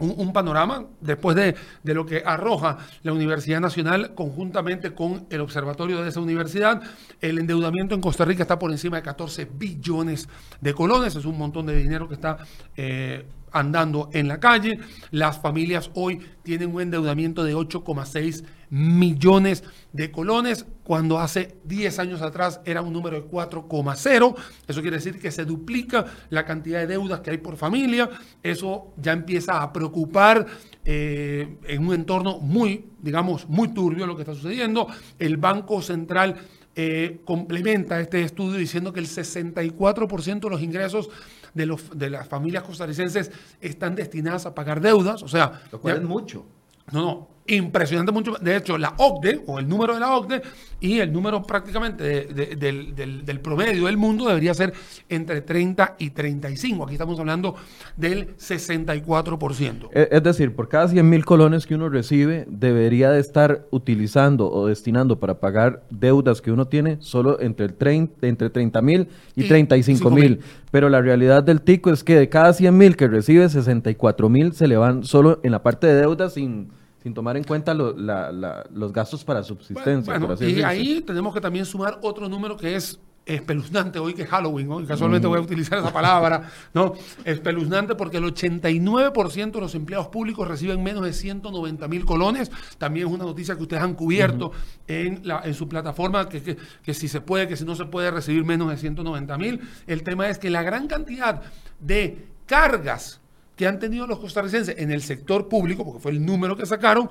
[0.00, 1.54] un, panorama después de,
[1.94, 6.82] lo que arroja la Universidad Nacional conjuntamente con el observatorio de esa universidad.
[7.20, 10.28] El endeudamiento en Costa Rica está por encima de 14 billones
[10.60, 12.38] de colones, es un montón de dinero que está...
[12.76, 14.80] Eh, andando en la calle.
[15.12, 22.22] Las familias hoy tienen un endeudamiento de 8,6 millones de colones, cuando hace 10 años
[22.22, 24.34] atrás era un número de 4,0.
[24.68, 28.08] Eso quiere decir que se duplica la cantidad de deudas que hay por familia.
[28.42, 30.46] Eso ya empieza a preocupar
[30.84, 34.86] eh, en un entorno muy, digamos, muy turbio lo que está sucediendo.
[35.18, 36.36] El Banco Central
[36.76, 41.08] eh, complementa este estudio diciendo que el 64% de los ingresos
[41.54, 45.22] de, los, de las familias costarricenses están destinadas a pagar deudas.
[45.22, 46.44] O sea, lo cual es mucho.
[46.92, 48.32] No, no, impresionante mucho.
[48.40, 50.42] De hecho, la OCDE, o el número de la OCDE,
[50.80, 54.72] y el número prácticamente del, promedio del mundo debería ser
[55.08, 56.84] entre 30 y 35.
[56.84, 57.54] Aquí estamos hablando
[57.96, 59.88] del 64%.
[59.92, 64.50] E, es decir, por cada 100 mil colones que uno recibe, debería de estar utilizando
[64.50, 69.08] o destinando para pagar deudas que uno tiene solo entre, el 30, entre 30 mil
[69.36, 70.40] y, 35 mil.
[70.70, 74.52] Pero la realidad del tico es que de cada 100 mil que recibe, 64 mil
[74.52, 76.68] se le van solo en la parte de deudas sin
[77.04, 80.18] sin tomar en cuenta los gastos para subsistencia.
[80.40, 84.68] y ahí tenemos que también sumar otro número que es espeluznante hoy que es Halloween,
[84.68, 84.80] ¿no?
[84.80, 86.94] y casualmente voy a utilizar esa palabra, ¿no?
[87.24, 92.50] Espeluznante porque el 89% de los empleados públicos reciben menos de 190 mil colones.
[92.78, 94.52] También es una noticia que ustedes han cubierto
[94.86, 98.10] en, la, en su plataforma, que, que, si se puede, que si no se puede
[98.10, 99.60] recibir menos de 190 mil.
[99.86, 101.42] El tema es que la gran cantidad
[101.80, 103.20] de cargas
[103.56, 107.08] que han tenido los costarricenses en el sector público, porque fue el número que sacaron,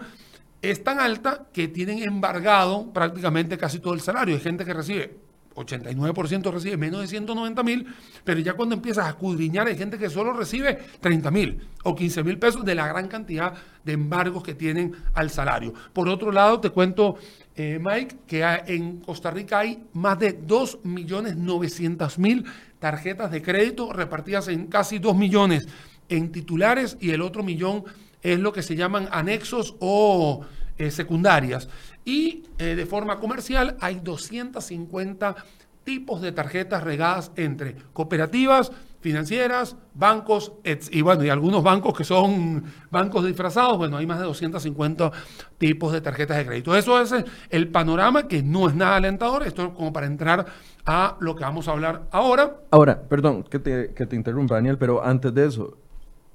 [0.62, 4.36] es tan alta que tienen embargado prácticamente casi todo el salario.
[4.36, 5.18] Hay gente que recibe
[5.56, 7.88] 89% recibe menos de 190 mil,
[8.24, 12.24] pero ya cuando empiezas a escudriñar hay gente que solo recibe 30 mil o 15
[12.24, 13.54] mil pesos de la gran cantidad
[13.84, 15.74] de embargos que tienen al salario.
[15.94, 17.18] Por otro lado, te cuento,
[17.56, 22.46] eh, Mike, que en Costa Rica hay más de 2 millones 900 mil
[22.80, 25.68] tarjetas de crédito repartidas en casi 2 millones
[26.16, 27.84] en titulares y el otro millón
[28.22, 30.42] es lo que se llaman anexos o
[30.78, 31.70] eh, secundarias.
[32.06, 35.36] Y eh, de forma comercial hay 250
[35.84, 38.72] tipos de tarjetas regadas entre cooperativas,
[39.02, 40.54] financieras, bancos
[40.92, 45.12] y bueno, y algunos bancos que son bancos disfrazados, bueno, hay más de 250
[45.58, 46.76] tipos de tarjetas de crédito.
[46.76, 47.14] Eso es
[47.50, 50.46] el panorama que no es nada alentador, esto es como para entrar
[50.86, 52.62] a lo que vamos a hablar ahora.
[52.72, 55.78] Ahora, perdón que te, que te interrumpa, Daniel, pero antes de eso,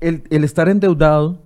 [0.01, 1.39] el, el estar endeudado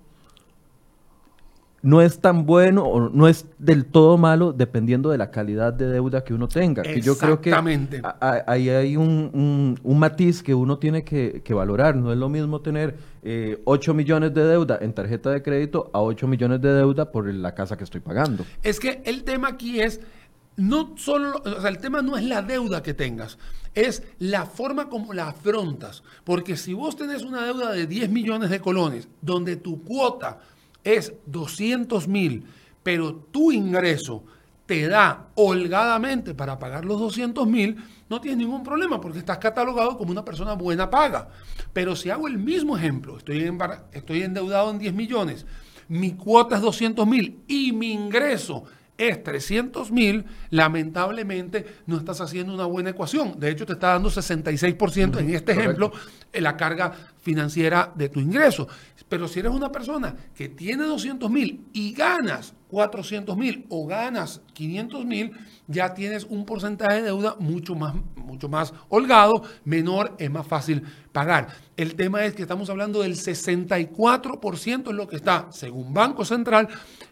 [1.82, 5.86] no es tan bueno o no es del todo malo dependiendo de la calidad de
[5.86, 6.82] deuda que uno tenga.
[6.82, 7.52] Que yo creo que
[8.46, 11.96] ahí hay un, matiz que uno tiene que, valorar.
[11.96, 16.00] No es lo mismo tener eh, 8 millones de deuda en tarjeta de crédito a
[16.00, 18.44] 8 millones de deuda por la casa que estoy pagando.
[18.62, 20.00] Es que el tema aquí es,
[20.56, 23.38] no solo, o sea, el tema no es la deuda que tengas,
[23.74, 26.02] es la forma como la afrontas.
[26.24, 30.40] Porque si vos tenés una deuda de 10 millones de colones, donde tu cuota
[30.84, 32.44] es 200 mil,
[32.82, 34.24] pero tu ingreso
[34.66, 37.76] te da holgadamente para pagar los 200 mil,
[38.08, 41.28] no tienes ningún problema porque estás catalogado como una persona buena paga.
[41.72, 43.50] Pero si hago el mismo ejemplo, estoy,
[43.92, 45.46] estoy endeudado en 10 millones,
[45.88, 48.64] mi cuota es 200 mil y mi ingreso
[49.08, 53.38] es 300 mil, lamentablemente no estás haciendo una buena ecuación.
[53.38, 55.92] De hecho, te está dando 66% en este ejemplo
[56.32, 58.68] en la carga financiera de tu ingreso.
[59.08, 64.40] Pero si eres una persona que tiene 200 mil y ganas 400 mil o ganas
[64.54, 65.32] 500 mil,
[65.66, 70.82] ya tienes un porcentaje de deuda mucho más, mucho más holgado, menor, es más fácil
[71.12, 71.48] pagar.
[71.76, 76.68] El tema es que estamos hablando del 64% es lo que está, según Banco Central,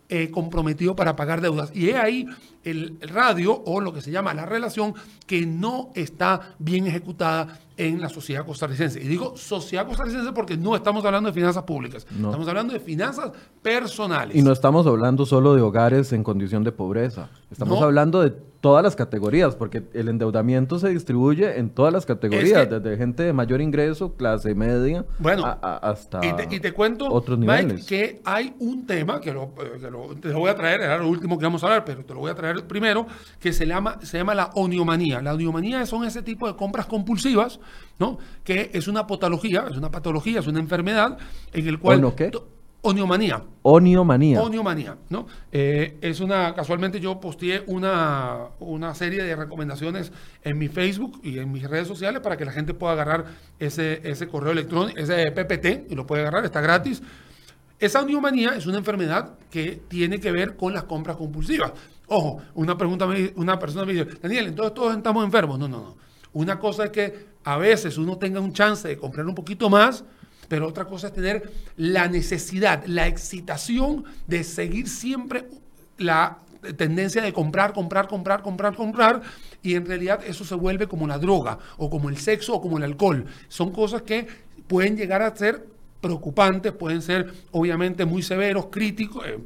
[0.08, 1.70] eh, comprometido para pagar deudas.
[1.74, 2.26] Y es ahí
[2.64, 4.94] el radio o lo que se llama la relación
[5.26, 9.02] que no está bien ejecutada en la sociedad costarricense.
[9.02, 13.32] Y digo sociedad costarricense porque no estamos hablando de finanzas públicas, estamos hablando de finanzas
[13.62, 14.36] personales.
[14.36, 18.82] Y no estamos hablando solo de hogares en condición de pobreza, estamos hablando de todas
[18.82, 23.60] las categorías, porque el endeudamiento se distribuye en todas las categorías, desde gente de mayor
[23.60, 26.20] ingreso, clase media, bueno, hasta
[26.50, 27.86] y te, cuento, otros niveles.
[27.86, 31.38] que hay un tema que, lo, eh, te lo voy a traer, era lo último
[31.38, 33.06] que vamos a hablar, pero te lo voy a traer primero,
[33.38, 35.22] que se llama, se llama la oniomanía.
[35.22, 37.60] La oniomanía son ese tipo de compras compulsivas,
[37.98, 38.18] ¿no?
[38.44, 41.18] Que es una patología, es una patología, es una enfermedad
[41.52, 42.14] en el cual...
[42.14, 42.30] ¿qué?
[42.82, 43.42] Oniomanía.
[43.62, 44.40] Oniomanía.
[44.40, 45.26] Oniomanía, ¿no?
[45.52, 50.12] Eh, es una, casualmente yo posteé una, una, serie de recomendaciones
[50.42, 53.26] en mi Facebook y en mis redes sociales para que la gente pueda agarrar
[53.58, 57.02] ese, ese correo electrónico, ese PPT, y lo puede agarrar, está gratis.
[57.78, 61.72] Esa oniomanía es una enfermedad que tiene que ver con las compras compulsivas.
[62.08, 65.58] Ojo, una, pregunta una persona me dice, Daniel, entonces todos estamos enfermos.
[65.58, 65.96] No, no, no.
[66.32, 70.04] Una cosa es que a veces uno tenga un chance de comprar un poquito más,
[70.50, 75.44] pero otra cosa es tener la necesidad, la excitación de seguir siempre
[75.96, 76.38] la
[76.76, 79.22] tendencia de comprar, comprar, comprar, comprar, comprar,
[79.62, 82.78] y en realidad eso se vuelve como la droga, o como el sexo, o como
[82.78, 83.26] el alcohol.
[83.46, 84.26] Son cosas que
[84.66, 85.64] pueden llegar a ser
[86.00, 89.38] preocupantes, pueden ser obviamente muy severos, críticos, eh,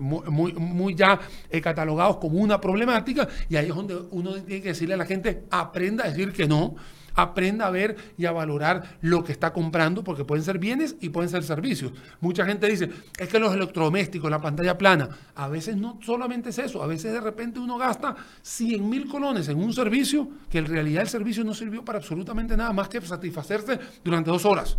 [0.00, 4.68] muy, muy, ya eh, catalogados como una problemática, y ahí es donde uno tiene que
[4.68, 6.76] decirle a la gente, aprenda a decir que no,
[7.16, 11.08] aprenda a ver y a valorar lo que está comprando, porque pueden ser bienes y
[11.08, 11.92] pueden ser servicios.
[12.20, 16.58] Mucha gente dice, es que los electrodomésticos, la pantalla plana, a veces no solamente es
[16.58, 20.66] eso, a veces de repente uno gasta 100 mil colones en un servicio que en
[20.66, 24.76] realidad el servicio no sirvió para absolutamente nada más que satisfacerse durante dos horas.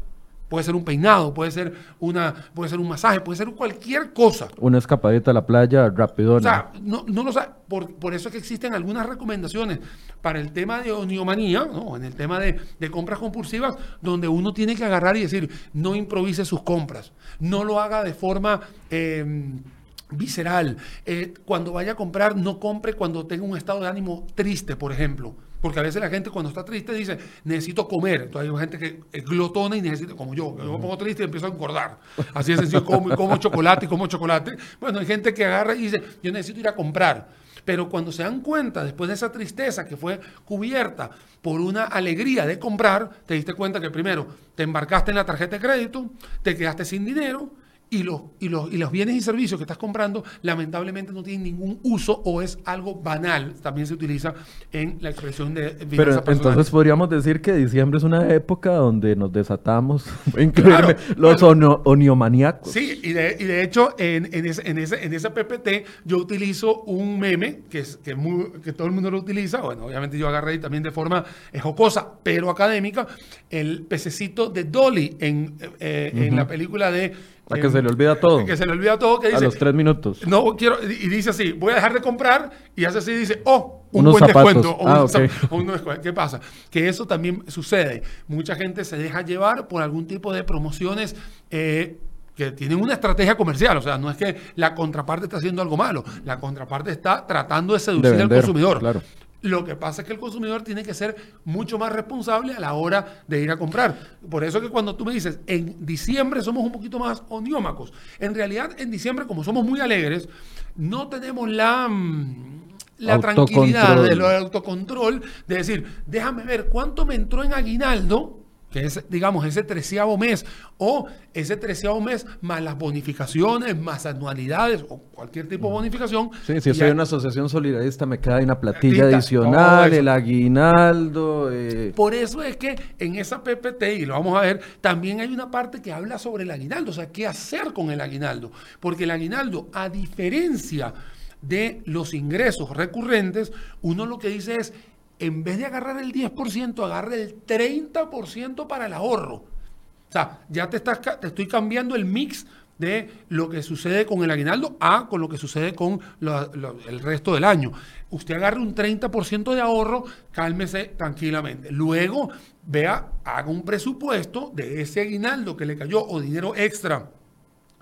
[0.49, 4.47] Puede ser un peinado, puede ser, una, puede ser un masaje, puede ser cualquier cosa.
[4.59, 6.35] Una escapadita a la playa rápido.
[6.35, 7.49] O sea, no, no lo sabe.
[7.67, 9.79] Por, por, eso es que existen algunas recomendaciones
[10.21, 11.97] para el tema de oniomanía, ¿no?
[11.97, 15.95] en el tema de, de, compras compulsivas, donde uno tiene que agarrar y decir, no
[15.95, 18.61] improvise sus compras, no lo haga de forma...
[18.89, 19.61] Em,
[20.09, 20.77] visceral.
[21.05, 24.91] Eh, cuando vaya a comprar, no compre cuando tenga un estado de ánimo triste, por
[24.91, 25.35] ejemplo.
[25.61, 28.23] Porque a veces la gente cuando está triste dice, necesito comer.
[28.23, 31.25] Entonces hay gente que es glotona y necesita, como yo, yo me pongo triste y
[31.25, 31.97] empiezo a engordar.
[32.33, 34.55] Así es como, como chocolate y como chocolate.
[34.79, 37.27] Bueno, hay gente que agarra y dice, yo necesito ir a comprar.
[37.65, 41.09] Pero cuando se dan cuenta, después de esa tristeza que fue cubierta
[41.41, 45.57] por una alegría de comprar, te diste cuenta que primero te embarcaste en la tarjeta
[45.57, 46.09] de crédito,
[46.43, 47.51] te quedaste sin dinero
[47.89, 51.43] y los, y, los, y los bienes y servicios que estás comprando lamentablemente no tienen
[51.43, 53.53] ningún uso o es algo banal.
[53.61, 54.33] También se utiliza
[54.71, 59.31] en la expresión de Pero entonces podríamos decir que diciembre es una época donde nos
[59.31, 60.05] desatamos,
[60.37, 62.71] incluirme, los oniomaníacos.
[62.71, 66.17] Sí, y de, y de hecho en, en, ese, en, ese, en ese PPT yo
[66.17, 68.15] utilizo un meme que, es, que,
[68.63, 69.61] que todo el mundo lo utiliza.
[69.61, 71.23] Bueno, obviamente yo agarré también de forma
[71.53, 73.07] eh, jocosa, pero académica,
[73.49, 78.15] el pececito de Dolly en, eh, en la película de A que se le olvida
[78.19, 78.45] todo.
[78.45, 79.37] Que se le olvida todo, que dice...
[79.39, 80.25] A los tres minutos.
[80.27, 80.77] No, quiero...
[80.83, 84.19] Y dice así, voy a dejar de comprar, y hace así, dice, oh, un Unos
[84.19, 84.53] buen zapatos.
[84.55, 84.71] descuento.
[84.83, 85.09] o Ah, un ok.
[85.11, 86.01] zap- o un descuento.
[86.01, 86.41] ¿Qué pasa?
[86.69, 88.03] Que eso también sucede.
[88.27, 91.15] Mucha gente se deja llevar por algún tipo de promociones
[91.49, 91.97] eh,
[92.35, 93.77] que tienen una estrategia comercial.
[93.77, 96.03] O sea, no es que la contraparte está haciendo algo malo.
[96.25, 98.79] La contraparte está tratando de seducir De al consumidor.
[98.79, 99.01] claro.
[99.47, 102.73] Lo que pasa es que el consumidor tiene que ser mucho más responsable a la
[102.73, 103.97] hora de ir a comprar.
[104.29, 107.93] Por eso que cuando tú me dices, en diciembre somos un poquito más oniómacos.
[108.19, 110.27] En realidad, en diciembre, como somos muy alegres,
[110.75, 112.67] no tenemos la, mm,
[112.99, 118.36] la tranquilidad del autocontrol de decir, déjame ver cuánto me entró en aguinaldo,
[118.79, 120.45] que es, digamos, ese treceavo mes,
[120.77, 126.29] o ese treceavo mes más las bonificaciones, más anualidades, o cualquier tipo de bonificación.
[126.45, 130.07] Sí, si Y estoy a- en una asociación solidarista me queda una platilla adicional, el
[130.07, 131.49] aguinaldo.
[131.51, 135.33] eh, Por eso es que en esa PPT, y lo vamos a ver, también hay
[135.33, 138.51] una parte que habla sobre el aguinaldo, o sea, qué hacer con el aguinaldo.
[138.79, 140.93] Porque el aguinaldo, a diferencia
[141.41, 144.73] de los ingresos recurrentes, uno lo que dice es,
[145.19, 149.35] en vez de agarrar el 10%, agarre el 30% para el ahorro.
[149.35, 152.45] O sea, ya te, estás, te estoy cambiando el mix
[152.77, 157.33] de lo que sucede con el aguinaldo a con lo que sucede con el resto
[157.33, 157.71] del año.
[158.09, 161.71] Usted agarre un 30% de ahorro, cálmese tranquilamente.
[161.71, 162.29] Luego,
[162.65, 167.09] vea, haga un presupuesto de ese aguinaldo que le cayó o dinero extra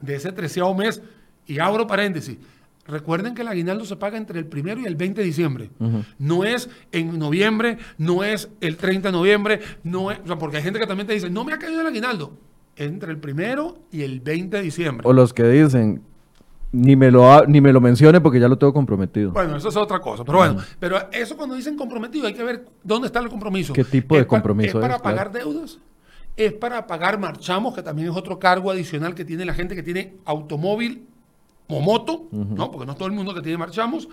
[0.02, 1.02] de ese treceavo mes.
[1.48, 2.38] Y abro paréntesis.
[2.88, 5.70] Recuerden que el aguinaldo se paga entre el primero y el 20 de diciembre.
[6.20, 10.58] No es en noviembre, no es el 30 de noviembre, no es, o sea, porque
[10.58, 12.38] hay gente que también te dice, no me ha caído el aguinaldo.
[12.76, 15.08] Entre el primero y el 20 de diciembre.
[15.08, 16.02] o los que dicen,
[16.74, 19.32] ni me, lo, ha- ni me lo mencione porque ya lo tengo comprometido.
[19.32, 20.24] Bueno, eso es otra cosa.
[20.26, 23.72] Pero bueno, pero eso cuando dicen comprometido, hay que ver dónde está el compromiso.
[23.74, 25.02] ¿Qué tipo de ¿Es pa- compromiso ¿Es para es?
[25.02, 25.16] Claro.
[25.18, 25.80] pagar deudas?
[26.36, 29.82] ¿Es para pagar marchamos, que también es otro cargo adicional que tiene la gente que
[29.84, 31.06] tiene automóvil
[31.68, 32.28] o moto?
[32.32, 32.72] ¿no?
[32.72, 34.08] Porque no es todo el mundo que tiene marchamos.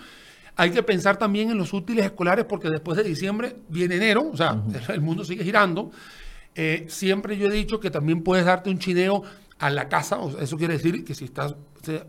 [0.56, 4.36] Hay que pensar también en los útiles escolares porque después de diciembre viene enero, o
[4.36, 5.90] sea, el mundo sigue girando.
[6.54, 9.22] Eh, siempre yo he dicho que también puedes darte un chineo
[9.58, 11.54] a la casa, o sea, eso quiere decir que si estás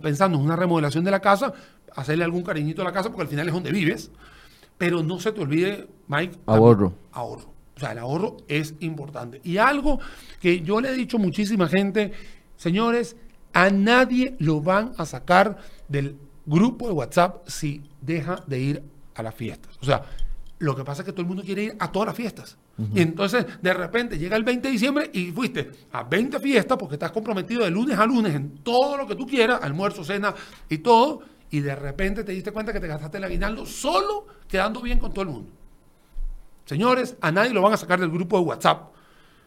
[0.01, 1.53] pensando en una remodelación de la casa,
[1.95, 4.12] hacerle algún cariñito a la casa porque al final es donde vives,
[4.77, 6.39] pero no se te olvide, Mike.
[6.47, 6.93] Ahorro.
[7.12, 7.53] Ahorro.
[7.75, 9.39] O sea, el ahorro es importante.
[9.43, 9.99] Y algo
[10.39, 12.12] que yo le he dicho a muchísima gente,
[12.56, 13.15] señores,
[13.53, 18.83] a nadie lo van a sacar del grupo de WhatsApp si deja de ir
[19.15, 19.77] a las fiestas.
[19.81, 20.03] O sea,
[20.59, 22.57] lo que pasa es que todo el mundo quiere ir a todas las fiestas.
[22.95, 26.95] Y entonces, de repente, llega el 20 de diciembre y fuiste a 20 fiestas porque
[26.95, 30.33] estás comprometido de lunes a lunes en todo lo que tú quieras, almuerzo, cena
[30.69, 34.81] y todo, y de repente te diste cuenta que te gastaste el aguinaldo solo quedando
[34.81, 35.51] bien con todo el mundo.
[36.65, 38.91] Señores, a nadie lo van a sacar del grupo de WhatsApp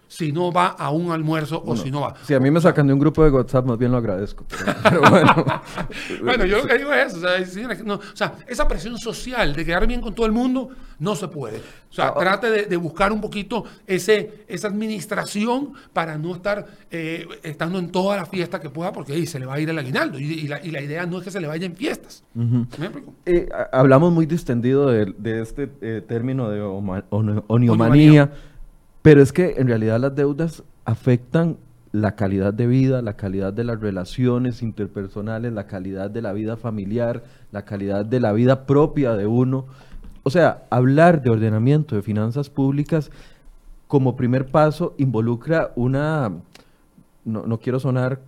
[0.08, 2.14] si no va a un almuerzo o si no va.
[2.24, 4.44] Si a mí me sacan de un grupo de WhatsApp, más bien lo agradezco.
[4.48, 5.44] Pero, pero bueno.
[6.22, 7.18] Bueno, yo lo que digo es eso.
[7.18, 10.32] O sea, señores, no, o sea, esa presión social de quedar bien con todo el
[10.32, 11.58] mundo no se puede.
[11.90, 16.66] O sea, Ah, trate de, de buscar un poquito ese, esa administración para no estar
[16.90, 19.68] eh, estando en toda la fiesta que pueda, porque ahí se le va a ir
[19.68, 20.18] el aguinaldo.
[20.18, 22.22] Y, y la, y la idea no es que se le vaya en fiestas.
[22.34, 23.12] ¿Me explico?
[23.24, 28.32] Eh, hablamos muy distendido de, de este eh, término de Oniomanía.
[29.06, 31.58] Pero es que en realidad las deudas afectan
[31.92, 36.56] la calidad de vida, la calidad de las relaciones interpersonales, la calidad de la vida
[36.56, 39.66] familiar, la calidad de la vida propia de uno.
[40.24, 43.12] O sea, hablar de ordenamiento de finanzas públicas
[43.86, 46.32] como primer paso involucra una,
[47.24, 48.18] no, no quiero sonar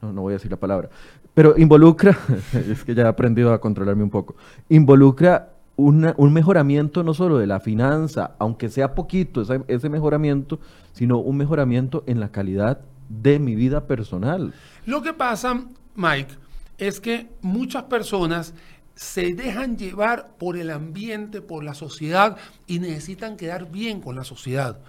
[0.00, 0.88] no, no voy a decir la palabra,
[1.34, 2.16] pero involucra,
[2.54, 4.36] es que ya he aprendido a controlarme un poco,
[4.70, 10.58] involucra un mejoramiento no solo de la finanza, aunque sea poquito ese, ese mejoramiento,
[10.92, 14.54] sino un mejoramiento en la calidad de mi vida personal.
[14.86, 16.34] Lo que pasa, Mike,
[16.78, 18.54] es que muchas personas
[18.94, 24.24] se dejan llevar por el ambiente, por la sociedad y necesitan quedar bien con la
[24.24, 24.80] sociedad.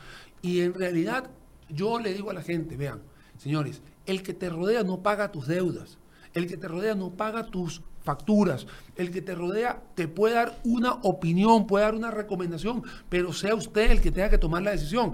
[0.41, 1.29] Y en realidad
[1.69, 3.01] yo le digo a la gente, vean,
[3.37, 5.97] señores, el que te rodea no paga tus deudas,
[6.33, 8.65] el que te rodea no paga tus facturas,
[8.95, 13.53] el que te rodea te puede dar una opinión, puede dar una recomendación, pero sea
[13.53, 15.13] usted el que tenga que tomar la decisión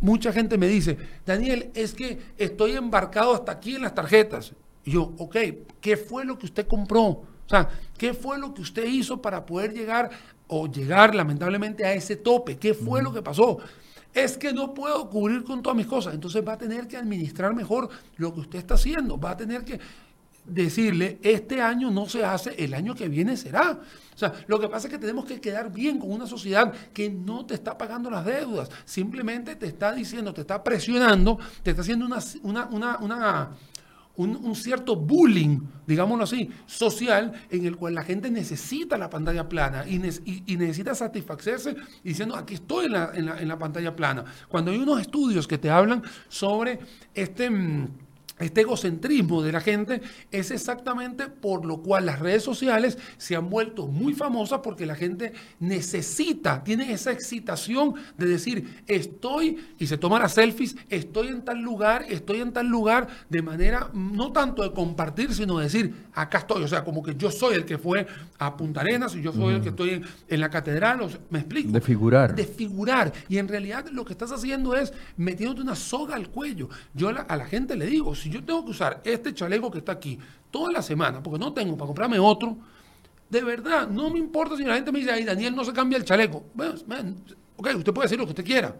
[0.00, 4.54] mucha gente me dice, Daniel, es que estoy embarcado hasta aquí en las tarjetas.
[4.84, 5.36] Y yo, ok,
[5.80, 7.04] ¿qué fue lo que usted compró?
[7.04, 10.10] O sea, ¿qué fue lo que usted hizo para poder llegar
[10.46, 12.58] o llegar lamentablemente a ese tope?
[12.58, 13.58] ¿Qué fue lo que pasó?
[14.14, 16.14] Es que no puedo cubrir con todas mis cosas.
[16.14, 19.18] Entonces va a tener que administrar mejor lo que usted está haciendo.
[19.18, 19.80] Va a tener que
[20.48, 23.78] decirle, este año no se hace, el año que viene será.
[24.14, 27.08] O sea, lo que pasa es que tenemos que quedar bien con una sociedad que
[27.08, 31.82] no te está pagando las deudas, simplemente te está diciendo, te está presionando, te está
[31.82, 33.50] haciendo una, una, una,
[34.18, 39.84] un, cierto bullying, digámoslo así, social, en el cual la gente necesita la pantalla plana
[39.86, 44.24] y, necesita satisfacerse diciendo, aquí estoy en la, en la, pantalla plana.
[44.48, 46.80] Cuando hay unos estudios que te hablan sobre
[47.14, 47.50] este...
[48.38, 53.36] Mm, este egocentrismo de la gente es exactamente por lo cual las redes sociales se
[53.36, 59.86] han vuelto muy famosas porque la gente necesita, tiene esa excitación de decir, estoy, y
[59.86, 64.32] se toman las selfies, estoy en tal lugar, estoy en tal lugar, de manera no
[64.32, 67.64] tanto de compartir, sino de decir, acá estoy, o sea, como que yo soy el
[67.64, 68.06] que fue
[68.38, 71.72] a Punta Arenas y yo soy el que estoy en, la catedral, ¿me explico?
[71.72, 72.34] De figurar.
[72.34, 73.12] De figurar.
[73.28, 76.68] Y en realidad lo que estás haciendo es metiéndote una soga al cuello.
[76.94, 79.92] Yo a la gente le digo, si yo tengo que usar este chaleco que está
[79.92, 80.18] aquí
[80.50, 82.56] toda la semana, porque no tengo para comprarme otro,
[83.28, 85.98] de verdad, no me importa si la gente me dice, ay, Daniel, no se cambia
[85.98, 86.44] el chaleco.
[86.54, 88.74] Bueno, usted puede decir lo que usted quiera,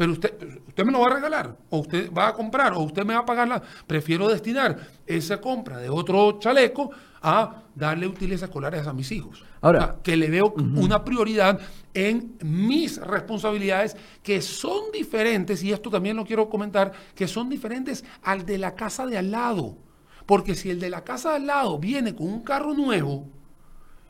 [0.00, 0.32] pero usted,
[0.66, 3.20] usted me lo va a regalar, o usted va a comprar, o usted me va
[3.20, 3.60] a pagar la...
[3.86, 6.90] Prefiero destinar esa compra de otro chaleco
[7.20, 9.44] a darle útiles escolares a mis hijos.
[9.60, 11.60] Ahora, que le veo una prioridad
[11.92, 18.02] en mis responsabilidades que son diferentes, y esto también lo quiero comentar, que son diferentes
[18.22, 19.76] al de la casa de al lado.
[20.24, 23.28] Porque si el de la casa de al lado viene con un carro nuevo,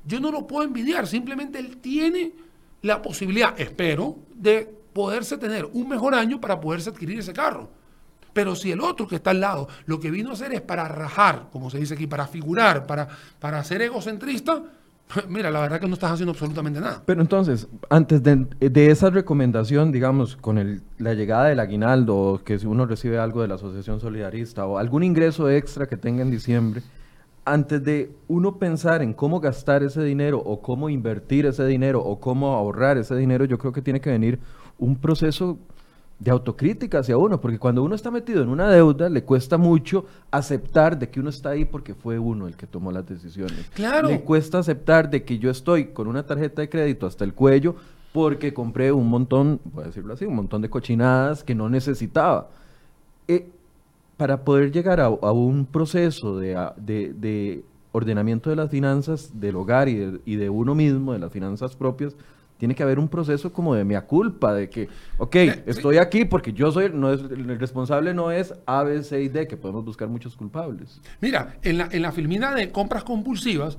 [0.06, 2.32] yo no lo puedo envidiar, simplemente él tiene
[2.82, 7.68] la posibilidad, espero, de poderse tener un mejor año para poderse adquirir ese carro.
[8.32, 10.86] Pero si el otro que está al lado lo que vino a hacer es para
[10.86, 13.08] rajar, como se dice aquí, para figurar, para,
[13.40, 14.62] para ser egocentrista,
[15.28, 17.02] mira, la verdad que no estás haciendo absolutamente nada.
[17.04, 22.66] Pero entonces, antes de, esa recomendación, digamos, con el, la llegada del aguinaldo, que si
[22.66, 26.82] uno recibe algo de la Asociación Solidarista, o algún ingreso extra que tenga en diciembre,
[27.44, 32.20] antes de uno pensar en cómo gastar ese dinero, o cómo invertir ese dinero, o
[32.20, 34.38] cómo ahorrar ese dinero, yo creo que tiene que venir
[34.80, 35.58] un proceso
[36.18, 40.04] de autocrítica hacia uno, porque cuando uno está metido en una deuda, le cuesta mucho
[40.30, 43.70] aceptar de que uno está ahí porque fue uno el que tomó las decisiones.
[43.74, 44.08] Claro.
[44.08, 47.74] Le cuesta aceptar de que yo estoy con una tarjeta de crédito hasta el cuello
[48.12, 52.50] porque compré un montón, voy a decirlo así, un montón de cochinadas que no necesitaba.
[53.26, 53.48] Eh,
[54.18, 60.20] para poder llegar a, un proceso de, de, ordenamiento de las finanzas del hogar y
[60.26, 62.14] y de uno mismo, de las finanzas propias,
[62.60, 64.86] tiene que haber un proceso como de mea culpa, de que,
[65.16, 65.34] ok,
[65.64, 69.28] estoy aquí porque yo soy, no es, el responsable no es A, B, C y
[69.28, 71.00] D, que podemos buscar muchos culpables.
[71.22, 73.78] Mira, en la, en la filmina de compras compulsivas,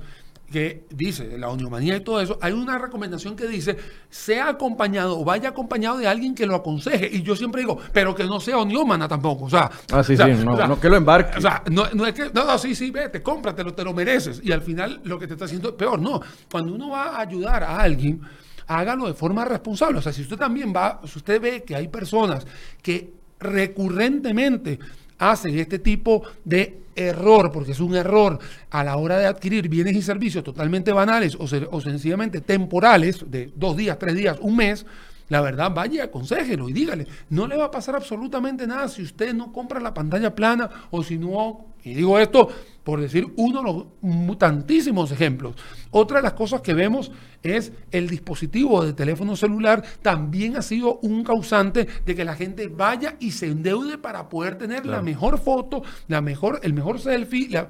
[0.52, 3.76] que dice la oniomanía y todo eso, hay una recomendación que dice,
[4.10, 7.08] sea acompañado o vaya acompañado de alguien que lo aconseje.
[7.10, 9.44] Y yo siempre digo, pero que no sea oniómana tampoco.
[9.44, 11.38] O sea, ah, sí, sí, no, que lo embarque.
[11.38, 14.40] O sea, no, es que, no, no, sí, sí, vete, cómpratelo, te lo mereces.
[14.44, 16.00] Y al final lo que te está haciendo es peor.
[16.00, 16.20] No,
[16.50, 18.20] cuando uno va a ayudar a alguien,
[18.66, 19.98] hágalo de forma responsable.
[19.98, 22.46] O sea, si usted también va, si usted ve que hay personas
[22.82, 24.78] que recurrentemente
[25.18, 28.38] hacen este tipo de error, porque es un error
[28.70, 33.50] a la hora de adquirir bienes y servicios totalmente banales o, o sencillamente temporales, de
[33.54, 34.84] dos días, tres días, un mes,
[35.28, 39.32] la verdad, vaya aconsejelo y dígale, no le va a pasar absolutamente nada si usted
[39.32, 42.48] no compra la pantalla plana o si no, y digo esto
[42.84, 45.54] por decir uno de los tantísimos ejemplos.
[45.90, 47.12] Otra de las cosas que vemos
[47.42, 52.68] es el dispositivo de teléfono celular también ha sido un causante de que la gente
[52.68, 57.66] vaya y se endeude para poder tener la mejor foto, la mejor, el mejor selfie.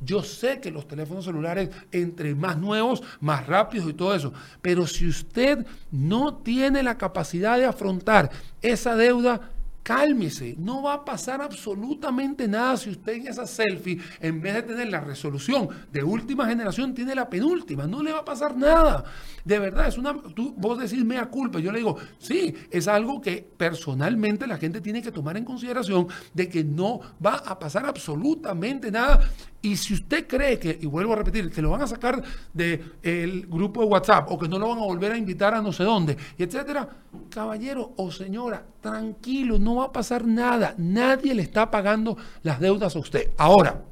[0.00, 4.86] Yo sé que los teléfonos celulares, entre más nuevos, más rápidos y todo eso, pero
[4.86, 8.30] si usted no tiene la capacidad de afrontar
[8.60, 9.52] esa deuda,
[9.86, 14.62] cálmese, no va a pasar absolutamente nada si usted en esa selfie, en vez de
[14.62, 19.04] tener la resolución de última generación, tiene la penúltima, no le va a pasar nada.
[19.44, 23.20] De verdad, es una, tú, vos decís mea culpa, yo le digo, sí, es algo
[23.20, 27.86] que personalmente la gente tiene que tomar en consideración de que no va a pasar
[27.86, 29.20] absolutamente nada
[29.66, 33.46] y si usted cree que, y vuelvo a repetir, que lo van a sacar del
[33.48, 35.82] grupo de WhatsApp o que no lo van a volver a invitar a no sé
[35.82, 36.88] dónde, etcétera,
[37.28, 40.76] caballero o señora, tranquilo, no va a pasar nada.
[40.78, 43.30] Nadie le está pagando las deudas a usted.
[43.38, 43.82] Ahora,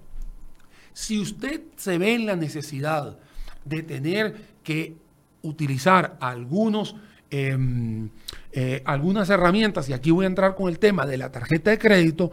[0.93, 3.19] si usted se ve en la necesidad
[3.65, 4.97] de tener que
[5.43, 6.95] utilizar algunos,
[7.31, 8.11] em,
[8.53, 11.79] eh, algunas herramientas, y aquí voy a entrar con el tema de la tarjeta de
[11.81, 12.31] crédito,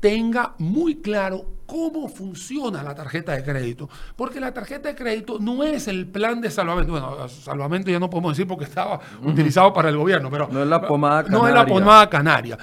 [0.00, 3.88] tenga muy claro cómo funciona la tarjeta de crédito.
[4.16, 6.90] Porque la tarjeta de crédito no es el plan de salvamento.
[6.90, 10.68] Bueno, salvamento ya no podemos decir porque estaba utilizado para el gobierno, pero no es
[10.68, 11.38] la pomada canaria.
[11.38, 12.58] No es la pomada canaria.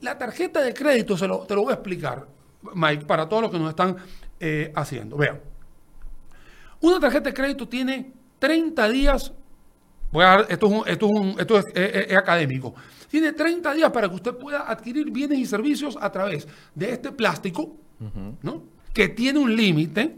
[0.00, 2.26] la tarjeta de crédito, se lo, te lo voy a explicar,
[2.74, 3.96] Mike, para todos los que nos están
[4.40, 5.16] eh, haciendo.
[5.16, 5.40] Vean,
[6.80, 9.32] una tarjeta de crédito tiene 30 días.
[10.10, 12.74] Voy a esto es, esto es, esto es académico
[13.12, 17.12] tiene 30 días para que usted pueda adquirir bienes y servicios a través de este
[17.12, 17.76] plástico,
[18.42, 18.62] ¿no?
[18.92, 20.16] Que tiene un límite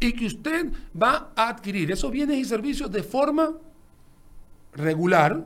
[0.00, 3.52] y que usted va a adquirir esos bienes y servicios de forma
[4.74, 5.44] regular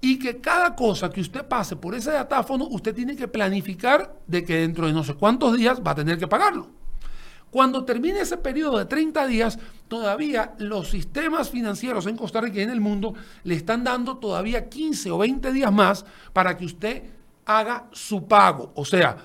[0.00, 4.44] y que cada cosa que usted pase por ese datáfono, usted tiene que planificar de
[4.44, 6.68] que dentro de no sé cuántos días va a tener que pagarlo.
[7.50, 12.62] Cuando termine ese periodo de 30 días, todavía los sistemas financieros en Costa Rica y
[12.62, 17.02] en el mundo le están dando todavía 15 o 20 días más para que usted
[17.46, 18.72] haga su pago.
[18.74, 19.16] O sea,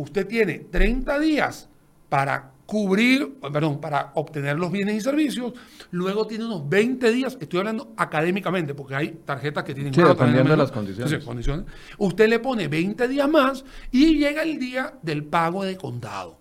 [0.00, 1.68] usted tiene 30 días
[2.08, 5.52] para cubrir, perdón, para obtener los bienes y servicios.
[5.90, 9.92] Luego tiene unos 20 días, estoy hablando académicamente, porque hay tarjetas que tienen...
[9.92, 11.24] Sí, dependiendo de las condiciones.
[11.24, 11.66] condiciones.
[11.98, 16.38] Usted le pone 20 días más y llega el día del pago de contado.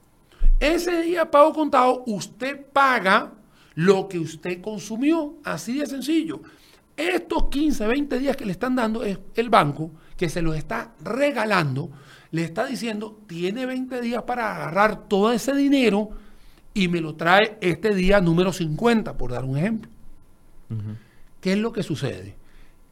[0.60, 3.34] Ese día de pago contado, usted paga
[3.74, 6.42] lo que usted consumió, así de sencillo.
[6.96, 10.92] Estos 15, 20 días que le están dando es el banco que se los está
[11.02, 11.90] regalando
[12.32, 16.12] le está diciendo, tiene 20 días para agarrar todo ese dinero
[16.74, 19.90] y me lo trae este día número 50, por dar un ejemplo.
[21.42, 22.36] ¿Qué es lo que sucede?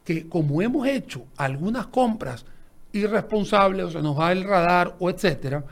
[0.04, 2.44] Que como hemos hecho algunas compras
[2.92, 5.64] irresponsables, o se nos va el radar o etcétera,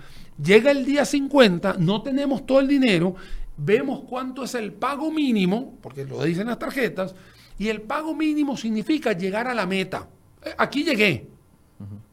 [0.42, 3.16] llega el día 50, no tenemos todo el dinero,
[3.56, 7.14] vemos cuánto es el pago mínimo, porque lo dicen las tarjetas,
[7.58, 10.06] y el pago mínimo significa llegar a la meta.
[10.44, 11.26] Eh, aquí llegué,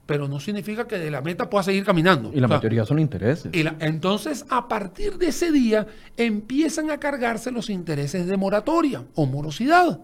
[0.05, 2.31] pero no significa que de la meta pueda seguir caminando.
[2.33, 3.53] Y la mayoría son intereses.
[3.53, 5.87] Y entonces, a partir de ese día,
[6.17, 10.01] empiezan a cargarse los intereses de moratoria o morosidad.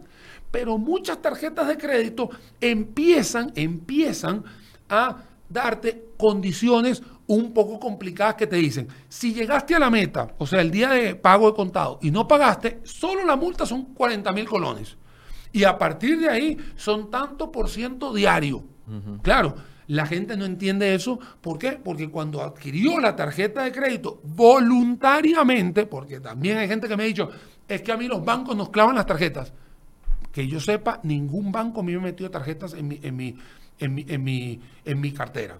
[0.52, 2.30] Pero muchas tarjetas de crédito
[2.62, 4.44] empiezan, empiezan
[4.88, 5.18] a
[5.50, 10.62] darte condiciones un poco complicadas que te dicen, si llegaste a la meta, o sea,
[10.62, 14.48] el día de pago de contado, y no pagaste, solo la multa son 40 mil
[14.48, 14.98] colones.
[15.52, 18.64] Y a partir de ahí son tanto por ciento diario.
[19.22, 19.56] Claro,
[19.90, 21.20] la gente no entiende eso.
[21.42, 21.72] ¿Por qué?
[21.84, 27.08] Porque cuando adquirió la tarjeta de crédito voluntariamente, porque también hay gente que me ha
[27.08, 27.30] dicho,
[27.68, 29.52] es que a mí los bancos nos clavan las tarjetas.
[30.32, 33.36] Que yo sepa, ningún banco me ha metido tarjetas en mi, en mi,
[33.80, 35.60] en mi, en mi, en mi cartera.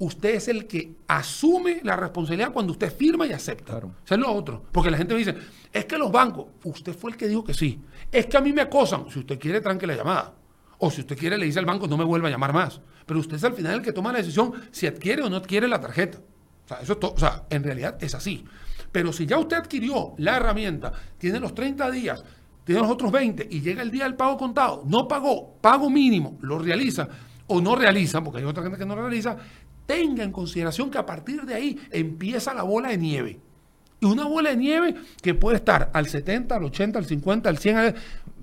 [0.00, 3.74] Usted es el que asume la responsabilidad cuando usted firma y acepta.
[3.74, 3.94] Claro.
[4.04, 4.60] Eso es lo otro.
[4.72, 5.36] Porque la gente me dice,
[5.72, 7.80] es que los bancos, usted fue el que dijo que sí.
[8.10, 9.08] Es que a mí me acosan.
[9.08, 10.34] Si usted quiere, tranque la llamada.
[10.78, 12.80] O si usted quiere, le dice al banco, no me vuelva a llamar más.
[13.08, 15.66] Pero usted es al final el que toma la decisión si adquiere o no adquiere
[15.66, 16.18] la tarjeta.
[16.18, 18.44] O sea, eso o sea, en realidad es así.
[18.92, 22.22] Pero si ya usted adquirió la herramienta, tiene los 30 días,
[22.64, 26.36] tiene los otros 20 y llega el día del pago contado, no pagó, pago mínimo,
[26.42, 27.08] lo realiza
[27.46, 29.38] o no realiza, porque hay otra gente que no lo realiza,
[29.86, 33.40] tenga en consideración que a partir de ahí empieza la bola de nieve.
[34.00, 37.56] Y una bola de nieve que puede estar al 70, al 80, al 50, al
[37.56, 37.94] 100,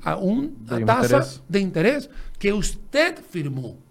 [0.03, 2.09] a una tasa de interés
[2.39, 3.84] que usted firmó.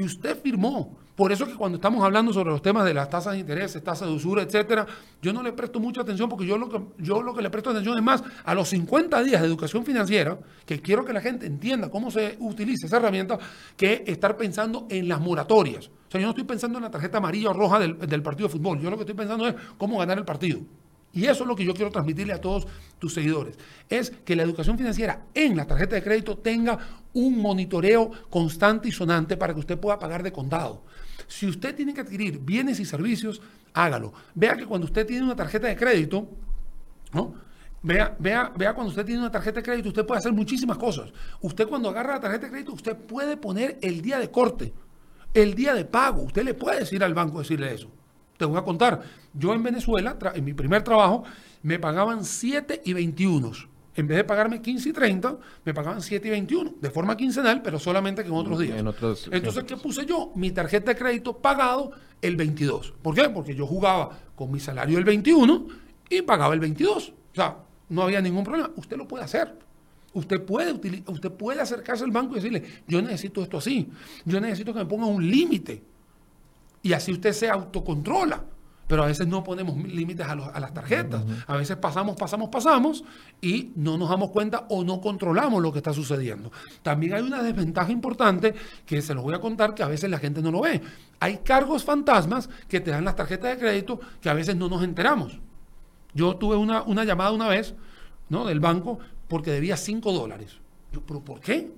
[0.00, 0.96] Que usted firmó.
[1.14, 4.08] Por eso que cuando estamos hablando sobre los temas de las tasas de interés, tasas
[4.08, 4.86] de usura, etcétera,
[5.20, 7.68] yo no le presto mucha atención porque yo lo que yo lo que le presto
[7.68, 11.44] atención es más a los 50 días de educación financiera, que quiero que la gente
[11.44, 13.38] entienda cómo se utiliza esa herramienta,
[13.76, 15.88] que estar pensando en las moratorias.
[15.88, 18.48] O sea, yo no estoy pensando en la tarjeta amarilla o roja del, del partido
[18.48, 18.80] de fútbol.
[18.80, 20.60] Yo lo que estoy pensando es cómo ganar el partido.
[21.12, 22.66] Y eso es lo que yo quiero transmitirle a todos
[22.98, 23.58] tus seguidores.
[23.88, 26.78] Es que la educación financiera en la tarjeta de crédito tenga
[27.12, 30.84] un monitoreo constante y sonante para que usted pueda pagar de contado.
[31.26, 33.40] Si usted tiene que adquirir bienes y servicios,
[33.74, 34.12] hágalo.
[34.34, 36.28] Vea que cuando usted tiene una tarjeta de crédito,
[37.12, 37.34] ¿no?
[37.82, 41.10] Vea, vea, vea cuando usted tiene una tarjeta de crédito, usted puede hacer muchísimas cosas.
[41.40, 44.72] Usted cuando agarra la tarjeta de crédito, usted puede poner el día de corte,
[45.32, 46.22] el día de pago.
[46.22, 47.90] Usted le puede decir al banco, decirle eso.
[48.40, 49.02] Te voy a contar.
[49.34, 51.24] Yo en Venezuela, en mi primer trabajo,
[51.62, 53.52] me pagaban 7 y 21.
[53.96, 57.60] En vez de pagarme 15 y 30, me pagaban 7 y 21, de forma quincenal,
[57.60, 58.78] pero solamente que en otros días.
[58.78, 60.32] Entonces, ¿qué puse yo?
[60.36, 61.90] Mi tarjeta de crédito pagado
[62.22, 62.94] el 22.
[63.02, 63.28] ¿Por qué?
[63.28, 65.66] Porque yo jugaba con mi salario el 21
[66.08, 67.10] y pagaba el 22.
[67.10, 67.58] O sea,
[67.90, 68.70] no había ningún problema.
[68.74, 69.54] Usted lo puede hacer.
[70.14, 70.72] Usted puede,
[71.06, 73.90] usted puede acercarse al banco y decirle, yo necesito esto así.
[74.24, 75.89] Yo necesito que me ponga un límite.
[76.82, 78.44] Y así usted se autocontrola.
[78.90, 81.22] Pero a veces no ponemos límites a, las tarjetas.
[81.46, 83.04] A veces pasamos, pasamos, pasamos
[83.40, 86.50] y no nos damos cuenta o no controlamos lo que está sucediendo.
[86.82, 88.52] También hay una desventaja importante
[88.84, 90.82] que se los voy a contar que a veces la gente no lo ve.
[91.20, 94.82] Hay cargos fantasmas que te dan las tarjetas de crédito que a veces no nos
[94.82, 95.38] enteramos.
[96.12, 97.76] Yo tuve una, una llamada una vez
[98.28, 98.44] ¿no?
[98.44, 100.58] del banco porque debía 5 dólares.
[100.92, 101.70] Yo, ¿pero por qué?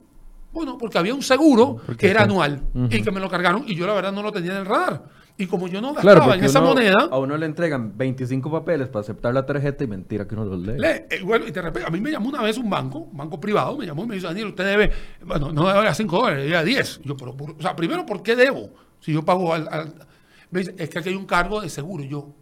[0.53, 3.87] Bueno, porque había un seguro que era anual y que me lo cargaron y yo
[3.87, 5.03] la verdad no lo tenía en el radar.
[5.39, 7.09] Y como yo no gastaba en esa moneda...
[7.11, 10.61] A uno le entregan 25 papeles para aceptar la tarjeta y mentira que uno los
[10.61, 10.77] lee.
[10.85, 13.41] Eh, bueno, y te repito, a mí me llamó una vez un banco, un banco
[13.41, 14.93] privado, me llamó y me dijo, Daniel, usted debe,
[15.25, 17.01] bueno, no debe a 5 dólares, debe a 10.
[17.05, 18.71] Yo, pero, o sea, primero, ¿por qué debo?
[19.01, 19.95] Si yo pago al...
[20.51, 22.05] me dice, es que aquí hay un cargo de seguro.
[22.05, 22.35] yo,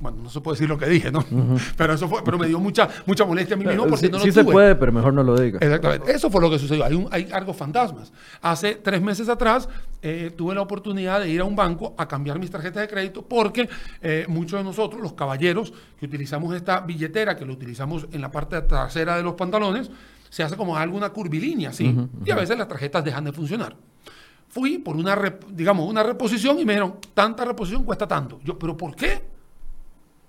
[0.00, 1.24] bueno, no se puede decir lo que dije, ¿no?
[1.76, 4.18] Pero eso fue, pero me dio mucha, mucha molestia a mí mismo porque sí, no
[4.18, 4.44] lo sí tuve.
[4.44, 5.58] se puede, pero mejor no lo diga.
[5.60, 6.10] Exactamente.
[6.12, 6.84] Eso fue lo que sucedió.
[6.84, 8.12] Hay, un, hay algo fantasmas.
[8.40, 9.68] Hace tres meses atrás
[10.02, 13.22] eh, tuve la oportunidad de ir a un banco a cambiar mis tarjetas de crédito
[13.22, 13.68] porque
[14.00, 18.30] eh, muchos de nosotros, los caballeros, que utilizamos esta billetera, que lo utilizamos en la
[18.30, 19.90] parte trasera de los pantalones,
[20.30, 21.94] se hace como alguna curvilínea, ¿sí?
[22.24, 23.76] Y a veces las tarjetas dejan de funcionar.
[24.48, 25.16] Fui por una,
[25.50, 28.40] digamos, una reposición y me dijeron, tanta reposición cuesta tanto.
[28.42, 29.29] Yo, ¿pero por qué?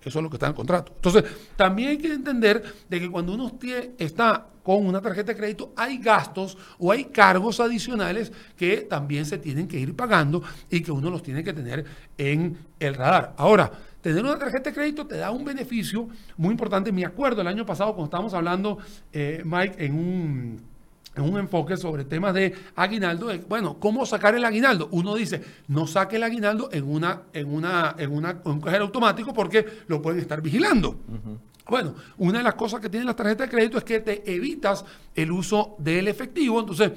[0.03, 0.93] Eso es lo que está en el contrato.
[0.95, 1.23] Entonces,
[1.55, 3.51] también hay que entender de que cuando uno
[3.97, 9.37] está con una tarjeta de crédito, hay gastos o hay cargos adicionales que también se
[9.37, 11.85] tienen que ir pagando y que uno los tiene que tener
[12.17, 13.33] en el radar.
[13.37, 13.71] Ahora,
[14.01, 16.91] tener una tarjeta de crédito te da un beneficio muy importante.
[16.91, 18.77] Me acuerdo el año pasado cuando estábamos hablando,
[19.11, 20.70] eh, Mike, en un
[21.15, 24.87] en un enfoque sobre temas de aguinaldo, de, bueno, ¿cómo sacar el aguinaldo?
[24.91, 28.85] Uno dice, no saque el aguinaldo en una, en una, en una, en un cajero
[28.85, 30.99] automático porque lo pueden estar vigilando.
[31.67, 34.83] Bueno, una de las cosas que tienen las tarjetas de crédito es que te evitas
[35.15, 36.91] el uso del efectivo, entonces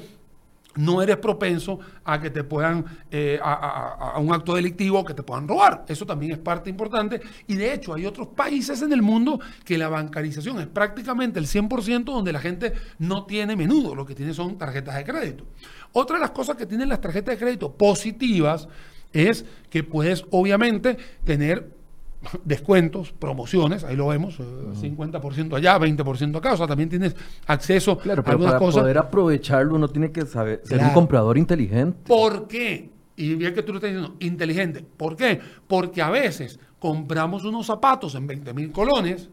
[0.77, 5.23] no eres propenso a que te puedan, eh, a, a- un acto delictivo, que te
[5.23, 5.85] puedan robar.
[5.89, 7.21] Eso también es parte importante.
[7.47, 11.47] Y de hecho, hay otros países en el mundo que la bancarización es prácticamente el
[11.47, 15.45] 100% donde la gente no tiene menudo, lo que tiene son tarjetas de crédito.
[15.93, 18.69] Otra de las cosas que tienen las tarjetas de crédito positivas
[19.13, 21.74] es que puedes obviamente tener
[22.45, 27.15] descuentos, promociones, ahí lo vemos, eh, 50% allá, 20% acá, o sea, también tienes
[27.47, 28.83] acceso Claro, a pero algunas para cosas.
[28.83, 31.99] poder aprovecharlo uno tiene que saber ser un comprador inteligente.
[32.07, 32.91] ¿Por qué?
[33.17, 34.85] Y bien que tú lo estás diciendo, inteligente.
[34.97, 35.41] ¿Por qué?
[35.69, 39.31] Porque a veces compramos unos zapatos en 20 mil colones,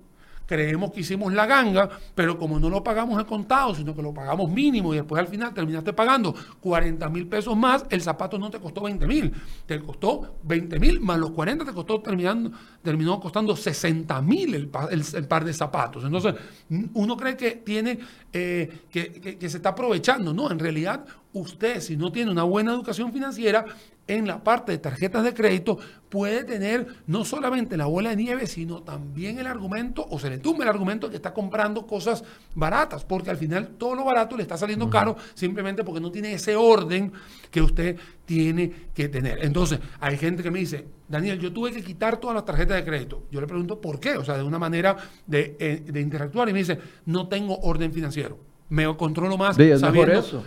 [0.51, 4.13] creemos que hicimos la ganga, pero como no lo pagamos a contado, sino que lo
[4.13, 8.49] pagamos mínimo y después al final terminaste pagando 40 mil pesos más, el zapato no
[8.49, 9.31] te costó 20 mil,
[9.65, 12.51] te costó 20 mil más los 40 te costó terminando,
[12.83, 16.03] terminó costando 60 mil el, pa- el- el par de zapatos.
[16.03, 16.35] Entonces,
[16.95, 17.99] uno cree que tiene,
[18.33, 20.51] eh, que- que se está aprovechando, ¿no?
[20.51, 23.63] En realidad, usted si no tiene una buena educación financiera,
[24.15, 25.77] en la parte de tarjetas de crédito
[26.09, 30.39] puede tener no solamente la bola de nieve, sino también el argumento, o se le
[30.39, 34.43] tumba el argumento que está comprando cosas baratas, porque al final todo lo barato le
[34.43, 37.13] está saliendo caro simplemente porque no tiene ese orden
[37.49, 39.43] que usted tiene que tener.
[39.45, 42.83] Entonces, hay gente que me dice, Daniel, yo tuve que quitar todas las tarjetas de
[42.83, 43.27] crédito.
[43.31, 44.17] Yo le pregunto, ¿por qué?
[44.17, 47.93] O sea, de una manera de, eh, de interactuar y me dice, no tengo orden
[47.93, 48.50] financiero.
[48.71, 50.43] Me controlo más Sí, es mejor sabiendo- eso.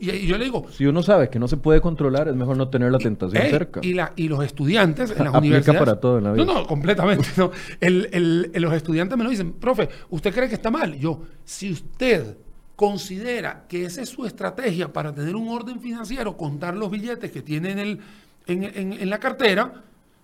[0.00, 2.56] Y, y yo le digo, Si uno sabe que no se puede controlar, es mejor
[2.56, 3.80] no tener la tentación Ey, cerca.
[3.82, 5.78] Y, la- y los estudiantes en las Aplica universidades.
[5.80, 6.44] para todo en la vida.
[6.46, 7.28] No, no, completamente.
[7.36, 7.50] no.
[7.78, 10.98] El- el- el- los estudiantes me lo dicen, profe, ¿usted cree que está mal?
[10.98, 12.38] Yo, si usted
[12.76, 17.42] considera que esa es su estrategia para tener un orden financiero, contar los billetes que
[17.42, 18.00] tiene en, el,
[18.46, 19.82] en, en- en la cartera,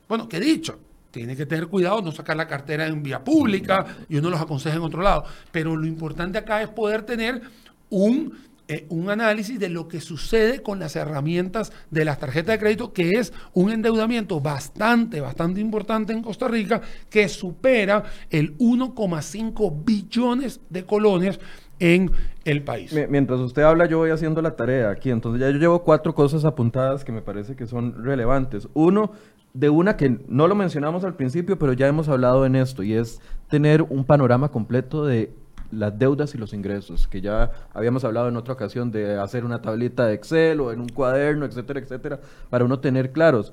[0.09, 0.79] bueno, que dicho,
[1.13, 4.77] tiene que tener cuidado, no sacar la cartera en vía pública y uno los aconseja
[4.77, 5.25] en otro lado.
[5.53, 7.43] Pero lo importante acá es poder tener
[7.91, 8.33] un,
[8.69, 12.93] eh, un análisis de lo que sucede con las herramientas de las tarjetas de crédito,
[12.93, 20.61] que es un endeudamiento bastante, bastante importante en Costa Rica, que supera el 1,5 billones
[20.71, 21.39] de colones
[21.79, 22.13] en
[22.45, 22.93] el país.
[22.93, 25.11] Mi- Mientras usted habla, yo voy haciendo la tarea aquí.
[25.11, 28.69] Entonces ya yo llevo cuatro cosas apuntadas que me parece que son relevantes.
[28.75, 29.13] Uno,
[29.55, 32.95] de una que no lo mencionamos al principio, pero ya hemos hablado en esto, y
[32.95, 35.33] es tener un panorama completo de
[35.71, 39.63] las deudas y los ingresos, que ya habíamos hablado en otra ocasión de hacer una
[39.63, 43.53] tablita de Excel o en un cuaderno, etcétera, etcétera, para uno tener claros.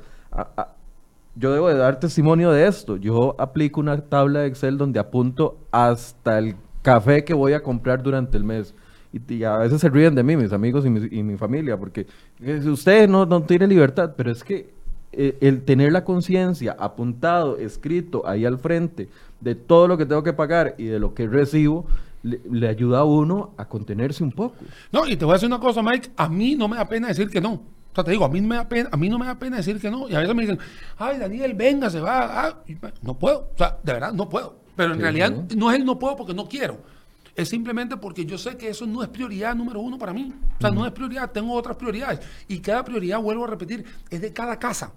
[1.36, 2.98] Yo debo de dar testimonio de esto.
[2.98, 8.04] Yo aplico una tabla de Excel donde apunto hasta el café que voy a comprar
[8.04, 8.76] durante el mes.
[9.14, 11.78] Y, y a veces se ríen de mí, mis amigos y mi, y mi familia,
[11.78, 12.06] porque
[12.42, 14.70] eh, usted no, no tiene libertad, pero es que
[15.12, 19.10] eh, el tener la conciencia apuntado, escrito ahí al frente
[19.42, 21.86] de todo lo que tengo que pagar y de lo que recibo,
[22.24, 24.56] le, le ayuda a uno a contenerse un poco.
[24.92, 27.08] No, y te voy a decir una cosa, Mike, a mí no me da pena
[27.08, 27.54] decir que no.
[27.54, 29.58] O sea, te digo, a mí, me da pena, a mí no me da pena
[29.58, 30.08] decir que no.
[30.10, 30.60] Y a veces me dicen,
[30.98, 32.48] ay, Daniel, venga, se va.
[32.48, 32.64] ah",
[33.02, 33.50] no puedo.
[33.54, 34.60] O sea, de verdad, no puedo.
[34.76, 35.56] Pero en Sí, realidad sí.
[35.58, 36.78] no es el no puedo porque no quiero.
[37.40, 40.34] Es simplemente porque yo sé que eso no es prioridad número uno para mí.
[40.58, 42.20] O sea, no es prioridad, tengo otras prioridades.
[42.50, 44.92] Y cada prioridad, vuelvo a repetir, es de cada casa.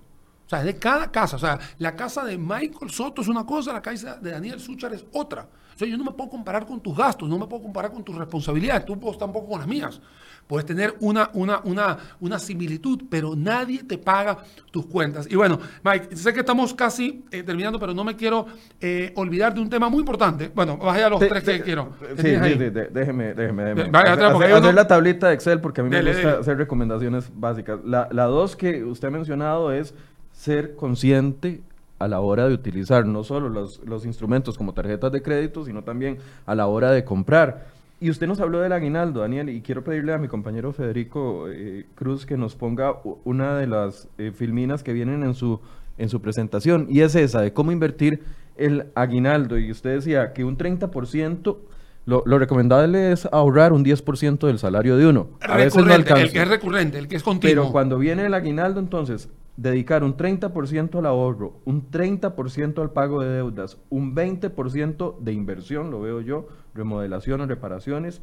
[0.44, 1.36] O sea, es de cada casa.
[1.36, 4.92] O sea, la casa de Michael Soto es una cosa, la casa de Daniel Suchar
[4.92, 5.48] es otra.
[5.82, 8.14] Sea, yo no me puedo comparar con tus gastos, no me puedo comparar con tus
[8.16, 10.00] responsabilidades, tú pues, tampoco con las mías.
[10.46, 14.38] Puedes tener una, una, una, una similitud, pero nadie te paga
[14.72, 15.26] tus cuentas.
[15.30, 18.46] Y bueno, Mike, sé que estamos casi eh, terminando, pero no me quiero
[18.80, 20.50] eh, olvidar de un tema muy importante.
[20.54, 21.92] Bueno, vaya a los Te- tres te- que quiero.
[22.16, 23.90] ¿Qué Sí, sí, déjeme, déjeme, déjeme.
[23.90, 26.40] Vaya, Hacer- hacer, la tablita de Excel porque a mí me gusta dele.
[26.40, 27.78] hacer recomendaciones básicas.
[27.84, 29.94] La, la dos que usted ha mencionado es
[30.32, 31.62] ser consciente
[32.02, 35.82] a la hora de utilizar no solo los, los instrumentos como tarjetas de crédito, sino
[35.82, 37.66] también a la hora de comprar.
[38.02, 41.86] Y usted nos habló del aguinaldo, Daniel, y quiero pedirle a mi compañero Federico eh,
[41.94, 45.60] Cruz que nos ponga una de las eh, filminas que vienen en su,
[45.98, 48.24] en su presentación, y es esa, de cómo invertir
[48.56, 49.56] el aguinaldo.
[49.56, 51.56] Y usted decía que un 30%,
[52.04, 55.28] lo, lo recomendable es ahorrar un 10% del salario de uno.
[55.40, 56.24] A veces no alcanza.
[56.24, 57.52] El que es recurrente, el que es continuo.
[57.52, 59.28] Pero cuando viene el aguinaldo, entonces,
[59.62, 65.90] dedicar un 30% al ahorro, un 30% al pago de deudas, un 20% de inversión,
[65.90, 68.20] lo veo yo, remodelaciones, reparaciones,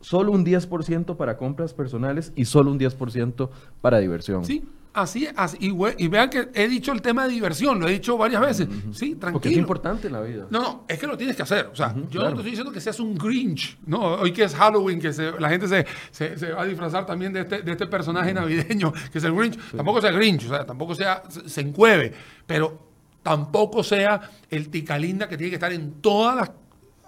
[0.00, 3.50] solo un 10% para compras personales y solo un 10%
[3.82, 4.44] para diversión.
[4.46, 4.66] Sí,
[4.98, 8.40] Así, así y, vean que he dicho el tema de diversión, lo he dicho varias
[8.40, 8.68] veces.
[8.92, 9.32] Sí, tranquilo.
[9.32, 10.46] Porque es importante en la vida.
[10.50, 11.70] No, no, es que lo tienes que hacer.
[11.72, 13.78] O sea, yo no te estoy diciendo que seas un Grinch.
[13.86, 17.40] No, hoy que es Halloween, que la gente se, se, va a disfrazar también de
[17.40, 19.58] este, de este personaje navideño, que es el Grinch.
[19.76, 22.12] Tampoco sea Grinch, o sea, tampoco sea, se, se encueve,
[22.44, 22.88] pero
[23.22, 24.20] tampoco sea
[24.50, 26.50] el ticalinda que tiene que estar en todas las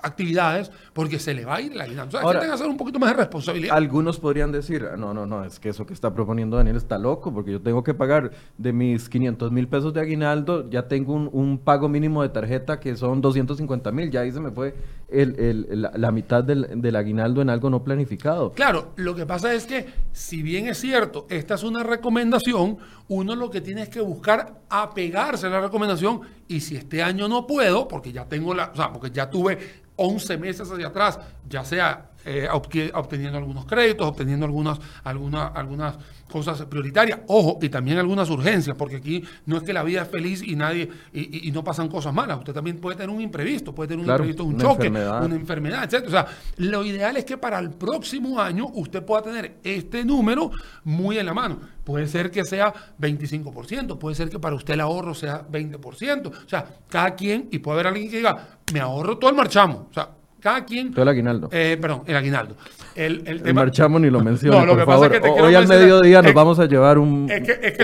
[0.03, 2.09] actividades porque se le va a ir la aguinaldo.
[2.09, 3.77] O sea, Ahora, que hacer un poquito más de responsabilidad.
[3.77, 6.99] Algunos podrían decir, ah, no, no, no, es que eso que está proponiendo Daniel está
[6.99, 11.15] loco porque yo tengo que pagar de mis 500 mil pesos de aguinaldo, ya tengo
[11.15, 14.75] un, pago mínimo de tarjeta que son 250 mil, ya ahí se me fue
[15.09, 18.53] el, la, mitad del, del, aguinaldo en algo no planificado.
[18.53, 22.79] Claro, lo que pasa es que si bien es cierto, esta es una recomendación,
[23.09, 26.21] uno lo que tiene es que buscar apegarse a la recomendación
[26.51, 29.57] y si este año no puedo, porque ya tengo la, o sea, porque ya tuve
[29.95, 35.97] 11 meses hacia atrás, ya sea eh, obteniendo algunos créditos, obteniendo algunas, algunas, algunas
[36.31, 37.21] cosas prioritarias.
[37.27, 40.57] Ojo, y también algunas urgencias, porque aquí no es que la vida es feliz y
[40.57, 42.39] nadie, y, no pasan cosas malas.
[42.39, 46.07] Usted también puede tener un imprevisto, puede tener un imprevisto, un choque, una enfermedad, etc.
[46.07, 46.27] O sea,
[46.59, 50.51] lo ideal es que para el próximo año usted pueda tener este número
[50.85, 51.59] muy en la mano.
[51.85, 56.29] Puede ser que sea 25%, puede ser que para usted el ahorro sea 20%.
[56.29, 59.89] O sea, cada quien, y puede haber alguien que diga, me ahorro todo el marchamo.
[59.91, 60.09] O sea,
[60.41, 60.93] cada quien.
[60.93, 61.49] Todo el aguinaldo.
[61.53, 62.57] Eh, perdón, el aguinaldo.
[62.95, 64.61] El, el, marchamos ni lo menciona.
[64.61, 67.31] No, lo que pasa es que te Hoy al mediodía nos vamos a llevar un,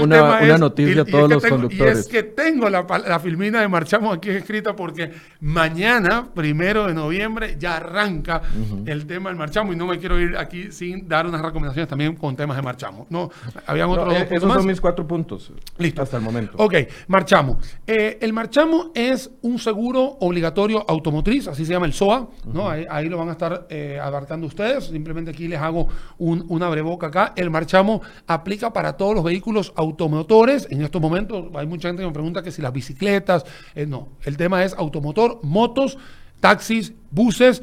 [0.01, 1.97] una, una noticia a todos los conductores.
[1.97, 6.95] Y es que tengo la, la, filmina de marchamos aquí escrita porque mañana, primero de
[6.95, 8.43] noviembre, ya arranca
[8.85, 12.17] el tema del marchamos y no me quiero ir aquí sin dar unas recomendaciones también
[12.17, 13.07] con temas de marchamos.
[13.11, 13.31] No,
[13.67, 15.53] habían otros eh, Esos son mis cuatro puntos.
[15.79, 16.03] Listo.
[16.03, 16.55] Hasta el momento.
[16.59, 16.75] Ok,
[17.07, 17.59] marchamos.
[17.87, 22.29] Eh, el marchamo es un seguro obligatorio automotriz, así se llama el SOA.
[22.47, 22.69] ¿No?
[22.69, 24.85] Ahí, lo van a estar eh, abarcando ustedes.
[24.85, 25.89] Simplemente aquí les hago
[26.19, 27.33] un, una breboca acá.
[27.37, 30.69] El marchamo aplica para todos los vehículos automotores.
[30.71, 33.45] En estos momentos hay mucha gente que me pregunta que si las bicicletas.
[33.75, 35.99] Eh, no, el tema es automotor, motos,
[36.41, 37.63] taxis, buses,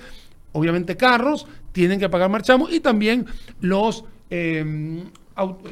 [0.52, 3.26] obviamente carros, tienen que pagar marchamo y también
[3.60, 4.06] los...
[4.30, 5.06] Em,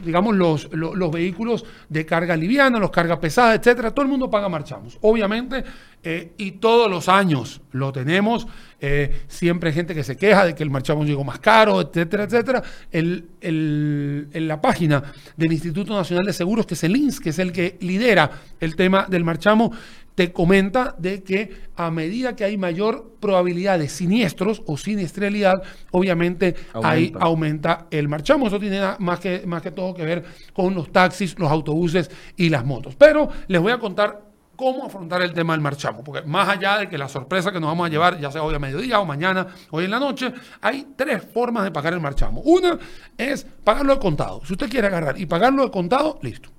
[0.03, 4.49] digamos, los, los, vehículos de carga liviana, los carga pesada, etcétera, todo el mundo paga
[4.49, 4.97] marchamos.
[5.01, 5.63] Obviamente,
[6.03, 8.47] eh, y todos los años lo tenemos.
[8.79, 12.23] Eh, siempre hay gente que se queja de que el marchamo llegó más caro, etcétera,
[12.23, 12.63] etcétera.
[12.91, 15.03] El, en la página
[15.37, 18.75] del Instituto Nacional de Seguros, que es el INS, que es el que lidera el
[18.75, 19.71] tema del marchamo,
[20.15, 26.55] te comenta de que a medida que hay mayor probabilidad de siniestros o siniestralidad, obviamente
[26.73, 26.89] aumenta.
[26.89, 28.47] ahí aumenta el marchamo.
[28.47, 32.49] Eso tiene más que, más que todo que ver con los taxis, los autobuses y
[32.49, 32.95] las motos.
[32.95, 34.31] Pero les voy a contar
[34.61, 37.69] cómo afrontar el tema del marchamo, porque más allá de que la sorpresa que nos
[37.69, 40.31] vamos a llevar, ya sea hoy a mediodía o mañana, hoy en la noche,
[40.61, 42.41] hay tres formas de pagar el marchamo.
[42.41, 42.77] Una
[43.17, 44.41] es pagarlo de contado.
[44.45, 46.49] Si usted quiere agarrar y pagarlo de contado, listo.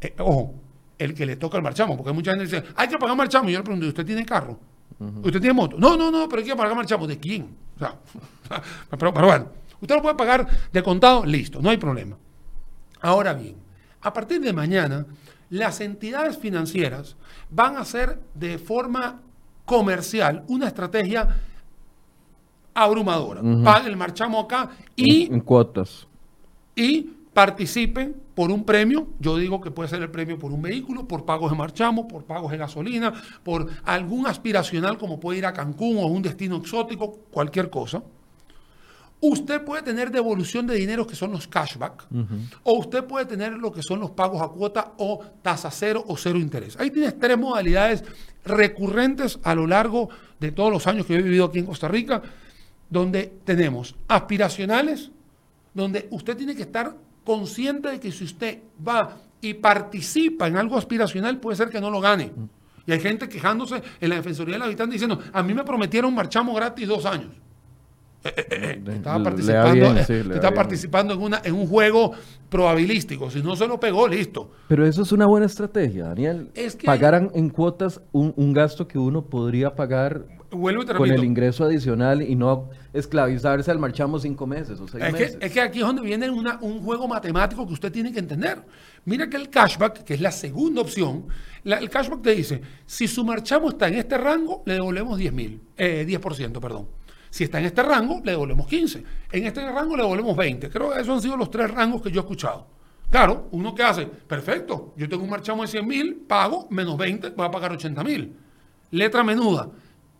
[0.00, 0.54] Eh, ojo,
[0.98, 3.48] el que le toca el marchamo, porque mucha gente dice, hay que pagar marchamo.
[3.48, 4.58] Y yo le pregunto, ¿usted tiene carro?
[4.98, 5.76] ¿Usted tiene moto?
[5.78, 7.06] No, no, no, pero hay que pagar marchamo.
[7.06, 7.54] ¿De quién?
[7.76, 7.96] O sea,
[8.90, 9.48] pero, pero bueno,
[9.80, 12.16] usted lo puede pagar de contado, listo, no hay problema.
[13.00, 13.56] Ahora bien,
[14.00, 15.04] a partir de mañana,
[15.50, 17.16] las entidades financieras
[17.50, 19.20] van a hacer de forma
[19.64, 21.40] comercial una estrategia
[22.74, 23.40] abrumadora.
[23.62, 25.32] Pague el marchamo acá y...
[25.32, 26.06] En, cuotas.
[26.74, 31.06] Y participen por un premio, yo digo que puede ser el premio por un vehículo,
[31.06, 33.12] por pagos de marchamo, por pagos de gasolina,
[33.42, 38.02] por algún aspiracional como puede ir a Cancún o un destino exótico, cualquier cosa.
[39.20, 42.06] Usted puede tener devolución de dinero que son los cashback,
[42.62, 46.16] o usted puede tener lo que son los pagos a cuota o tasa cero o
[46.16, 46.76] cero interés.
[46.78, 48.04] Ahí tienes tres modalidades
[48.44, 50.10] recurrentes a lo largo
[50.40, 52.20] de todos los años que he vivido aquí en Costa Rica,
[52.90, 55.10] donde tenemos aspiracionales,
[55.72, 60.76] donde usted tiene que estar consciente de que si usted va y participa en algo
[60.76, 62.32] aspiracional, puede ser que no lo gane.
[62.86, 66.54] Y hay gente quejándose en la Defensoría del Habitante diciendo, a mí me prometieron marchamo
[66.54, 67.30] gratis dos años.
[68.24, 72.12] estaba participando, participando en, una, en un juego
[72.48, 73.30] probabilístico.
[73.30, 74.50] Si no se lo pegó, listo.
[74.68, 76.50] Pero eso es una buena estrategia, Daniel.
[76.54, 80.24] Es que Pagaran en cuotas un, gasto que uno podría pagar
[80.96, 85.36] con el ingreso adicional y no esclavizarse al marchamo cinco meses o seis es meses.
[85.36, 88.62] Que, es que aquí es donde viene un juego matemático que usted tiene que entender.
[89.04, 91.26] Mira que el cashback, que es la segunda opción,
[91.64, 95.60] el cashback te dice, si su marchamo está en este rango, le devolvemos 10 mil,
[95.76, 96.88] eh, 10%, perdón.
[97.30, 99.02] Si está en este rango, le devolvemos 15.
[99.32, 100.70] En este rango le devolvemos 20.
[100.70, 102.68] Creo que esos han sido los tres rangos que yo he escuchado.
[103.10, 107.30] Claro, uno que hace, perfecto, yo tengo un marchamo de 100 mil, pago menos 20,
[107.30, 108.36] voy a pagar 80 mil.
[108.90, 109.68] Letra menuda,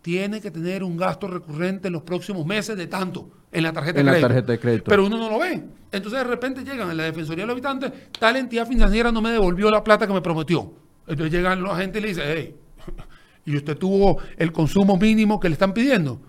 [0.05, 4.01] tiene que tener un gasto recurrente en los próximos meses de tanto en la tarjeta,
[4.01, 4.27] en de, la crédito.
[4.27, 4.83] tarjeta de crédito.
[4.87, 5.63] Pero uno no lo ve.
[5.91, 9.71] Entonces de repente llegan a la Defensoría del Habitante, tal entidad financiera no me devolvió
[9.71, 10.71] la plata que me prometió.
[11.07, 12.55] Entonces llegan los agentes y le dicen, hey,
[13.45, 16.21] ¿y usted tuvo el consumo mínimo que le están pidiendo?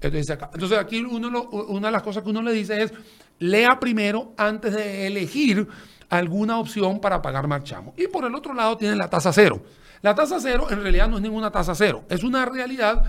[0.00, 2.92] Entonces, aquí una de las cosas que uno le dice es,
[3.40, 5.66] lea primero antes de elegir
[6.10, 7.92] alguna opción para pagar marchamo.
[7.96, 9.64] Y por el otro lado tiene la tasa cero.
[10.00, 13.04] La tasa cero en realidad no es ninguna tasa cero, es una realidad,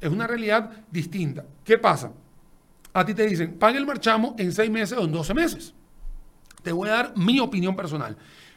[0.00, 1.44] es una realidad distinta.
[1.64, 2.12] ¿Qué pasa?
[2.92, 5.74] A ti te dicen, pague el marchamo en seis meses o en 12 meses.
[6.62, 8.16] Te voy a dar mi opinión personal.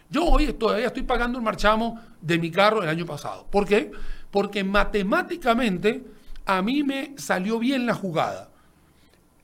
[0.09, 3.45] Yo hoy todavía estoy pagando el marchamo de mi carro del año pasado.
[3.49, 3.91] ¿Por qué?
[4.31, 6.05] Porque matemáticamente
[6.45, 8.49] a mí me salió bien la jugada.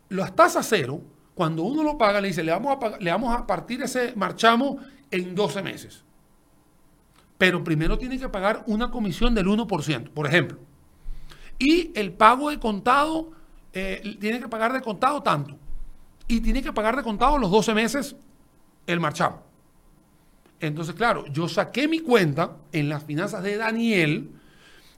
[0.10, 1.02] Las tasas cero,
[1.36, 4.80] cuando uno lo paga, le dice, le vamos a, le vamos a partir ese marchamo
[5.12, 6.04] en 12 meses.
[7.40, 10.60] Pero primero tiene que pagar una comisión del 1%, por ejemplo.
[11.58, 13.32] Y el pago de contado,
[13.74, 15.58] eh, tiene que pagar de contado tanto.
[16.28, 18.16] Y tiene que pagar de contado los 12 meses
[18.86, 19.42] el marchamo.
[20.60, 24.32] Entonces, claro, yo saqué mi cuenta en las finanzas de Daniel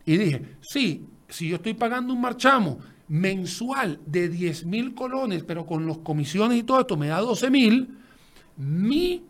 [0.03, 5.67] y dije, sí, si yo estoy pagando un marchamo mensual de 10 mil colones, pero
[5.67, 7.99] con los comisiones y todo esto me da 12 mil,
[8.57, 9.23] mi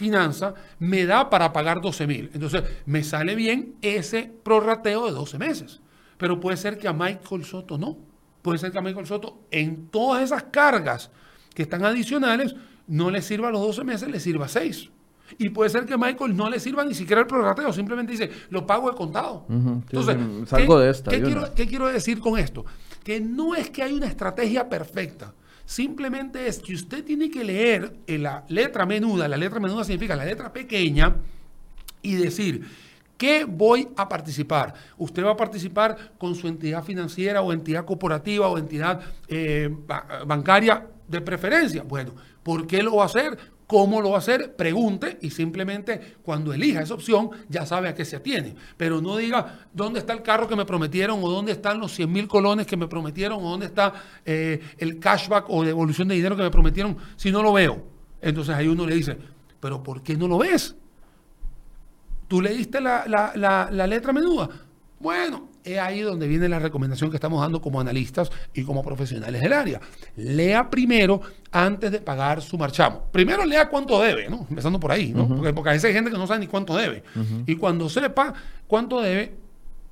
[0.00, 2.30] finanza me da para pagar 12 mil.
[2.32, 5.80] Entonces, me sale bien ese prorrateo de 12 meses.
[6.16, 7.98] Pero puede ser que a Michael Soto no.
[8.40, 11.10] Puede ser que a Michael Soto en todas esas cargas
[11.54, 14.90] que están adicionales no le sirva los 12 meses, le sirva 6.
[15.38, 18.66] Y puede ser que Michael no le sirva ni siquiera el prorrateo, simplemente dice, lo
[18.66, 19.44] pago de contado.
[19.48, 20.16] Entonces,
[20.48, 21.10] salgo de esta.
[21.10, 22.64] ¿qué quiero, decir con esto?
[23.04, 25.34] Que no es que hay una estrategia perfecta.
[25.70, 30.16] Simplemente es que usted tiene que leer en la letra menuda, la letra menuda significa
[30.16, 31.14] la letra pequeña,
[32.02, 32.66] y decir,
[33.16, 34.74] ¿Qué voy a participar?
[34.98, 39.68] Usted va a participar con su entidad financiera o entidad corporativa o entidad eh,
[40.26, 41.84] bancaria de preferencia.
[41.84, 43.38] Bueno, ¿por qué lo va a hacer?
[43.70, 44.56] ¿Cómo lo va a hacer?
[44.56, 48.56] Pregunte y simplemente cuando elija esa opción ya sabe a qué se atiene.
[48.76, 52.10] Pero no diga dónde está el carro que me prometieron o dónde están los 100
[52.10, 53.94] mil colones que me prometieron o dónde está
[54.24, 57.80] eh, el cashback o devolución de dinero que me prometieron si no lo veo.
[58.20, 59.16] Entonces ahí uno le dice,
[59.60, 60.74] pero ¿por qué no lo ves?
[62.26, 64.48] ¿Tú leíste la, la letra menuda?
[64.98, 69.40] Bueno, es ahí donde viene la recomendación que estamos dando como analistas y como profesionales
[69.40, 69.80] del área.
[70.16, 73.04] Lea primero antes de pagar su marchamo.
[73.12, 74.46] Primero lea cuánto debe, ¿no?
[74.48, 75.28] Empezando por ahí, ¿no?
[75.28, 77.02] porque, a veces hay gente que no sabe ni cuánto debe.
[77.46, 78.34] Y cuando sepa
[78.66, 79.34] cuánto debe,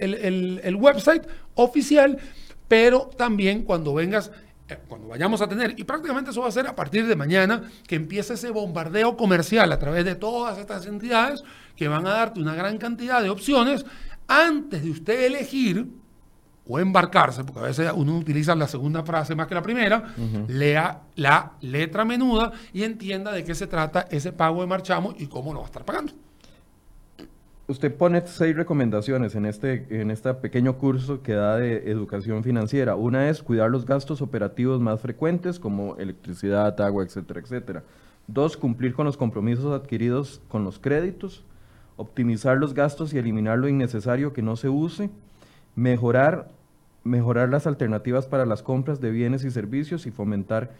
[0.63, 2.19] el website oficial
[2.71, 4.31] pero también cuando vengas,
[4.69, 7.65] eh, cuando vayamos a tener, y prácticamente eso va a ser a partir de mañana,
[7.85, 11.43] que empiece ese bombardeo comercial a través de todas estas entidades
[11.75, 13.85] que van a darte una gran cantidad de opciones
[14.29, 15.89] antes de usted elegir
[16.69, 20.15] o embarcarse, porque a veces uno utiliza la segunda frase más que la primera,
[20.47, 25.27] lea la letra menuda y entienda de qué se trata ese pago de marchamo y
[25.27, 26.13] cómo lo va a estar pagando
[27.71, 32.97] usted pone seis recomendaciones en este, en este pequeño curso que da de educación financiera.
[32.97, 37.85] Una es cuidar los gastos operativos más frecuentes como electricidad, agua, etcétera, etcétera.
[38.27, 41.45] Dos, cumplir con los compromisos adquiridos con los créditos.
[41.97, 45.09] Optimizar los gastos y eliminar lo innecesario que no se use.
[45.77, 46.49] Mejorar,
[47.05, 50.73] mejorar las alternativas para las compras de bienes y servicios y fomentar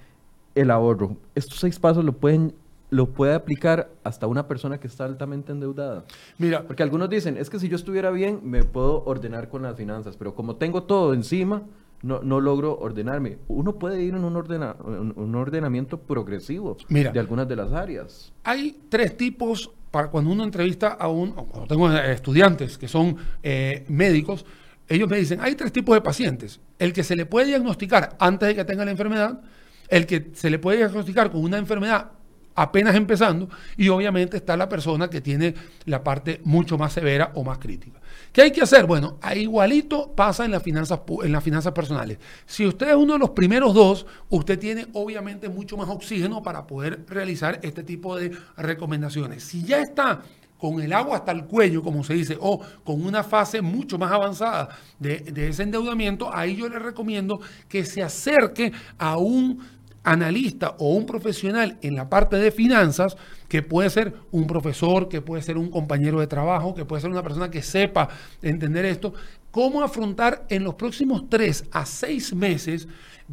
[0.57, 1.17] el ahorro.
[1.37, 2.53] Estos seis pasos lo pueden
[2.91, 6.05] lo puede aplicar hasta una persona que está altamente endeudada?
[6.39, 9.77] Mira, Porque algunos dicen, es que si yo estuviera bien, me puedo ordenar con las
[9.77, 11.63] finanzas, pero como tengo todo encima,
[12.03, 13.39] no, no logro ordenarme.
[13.49, 17.13] Uno puede ir en un, ordena- un- un ordenamiento progresivo Mira.
[17.13, 18.33] de algunas de las áreas.
[18.45, 23.17] hay tres tipos para cuando uno entrevista a un, cuando tengo eh, estudiantes que son
[23.43, 24.47] eh, médicos,
[24.89, 26.61] ellos me dicen, hay tres tipos de pacientes.
[26.79, 29.41] El que se le puede diagnosticar antes de que tenga la enfermedad,
[29.89, 32.13] el que se le puede diagnosticar con una enfermedad
[32.55, 35.55] apenas empezando y obviamente está la persona que tiene
[35.87, 38.01] la parte mucho más severa o más crítica.
[38.33, 38.87] ¿Qué hay que hacer?
[38.87, 42.19] Bueno, igualito pasa en las finanzas en las finanzas personales.
[42.47, 46.67] Si usted es uno de los primeros dos, usted tiene obviamente mucho más oxígeno para
[46.67, 49.43] poder realizar este tipo de recomendaciones.
[49.43, 50.23] Si ya está
[50.59, 54.13] con el agua hasta el cuello, como se dice, o con una fase mucho más
[54.13, 60.77] avanzada de, de ese endeudamiento, ahí yo le recomiendo que se acerque a un analista
[60.79, 63.17] o un profesional en la parte de finanzas,
[63.49, 67.11] que puede ser un profesor, que puede ser un compañero de trabajo, que puede ser
[67.11, 68.09] una persona que sepa
[68.43, 69.13] entender esto,
[69.51, 72.87] cómo afrontar en los próximos tres a seis meses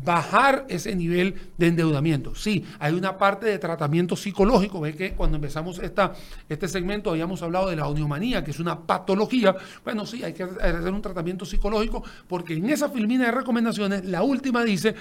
[0.04, 2.36] bajar ese nivel de endeudamiento.
[2.36, 4.80] Sí, hay una parte de tratamiento psicológico.
[4.80, 6.14] Ve que cuando empezamos esta,
[6.48, 9.56] este segmento habíamos hablado de la oniomanía, que es una patología.
[9.84, 14.22] Bueno, sí, hay que hacer un tratamiento psicológico porque en esa filmina de recomendaciones, la
[14.22, 14.96] última dice,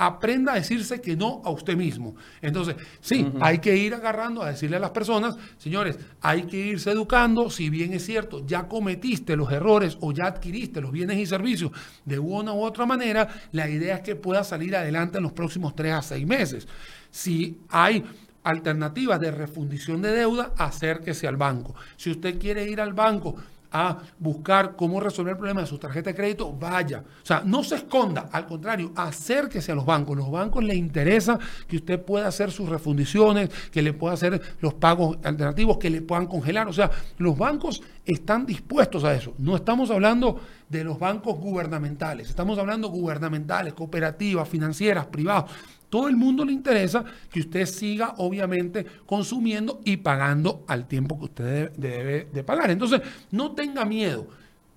[0.00, 2.16] aprenda a decirse que no a usted mismo.
[2.40, 6.90] Entonces, sí, hay que ir agarrando a decirle a las personas, señores, hay que irse
[6.90, 11.26] educando, si bien es cierto, ya cometiste los errores o ya adquiriste los bienes y
[11.26, 11.70] servicios
[12.06, 15.76] de una u otra manera, la idea es que pueda salir adelante en los próximos
[15.76, 16.66] tres a seis meses.
[17.10, 18.02] Si hay
[18.42, 21.74] alternativas de refundición de deuda, acérquese al banco.
[21.98, 23.36] Si usted quiere ir al banco
[23.72, 27.04] a buscar cómo resolver el problema de su tarjeta de crédito, vaya.
[27.22, 30.16] O sea, no se esconda, al contrario, acérquese a los bancos.
[30.16, 34.74] Los bancos les interesa que usted pueda hacer sus refundiciones, que le pueda hacer los
[34.74, 36.68] pagos alternativos, que le puedan congelar.
[36.68, 39.34] O sea, los bancos están dispuestos a eso.
[39.38, 45.50] No estamos hablando de los bancos gubernamentales, estamos hablando gubernamentales, cooperativas, financieras, privados.
[45.90, 51.24] Todo el mundo le interesa que usted siga, obviamente, consumiendo y pagando al tiempo que
[51.24, 52.70] usted debe, de pagar.
[52.70, 54.28] Entonces, no tenga miedo.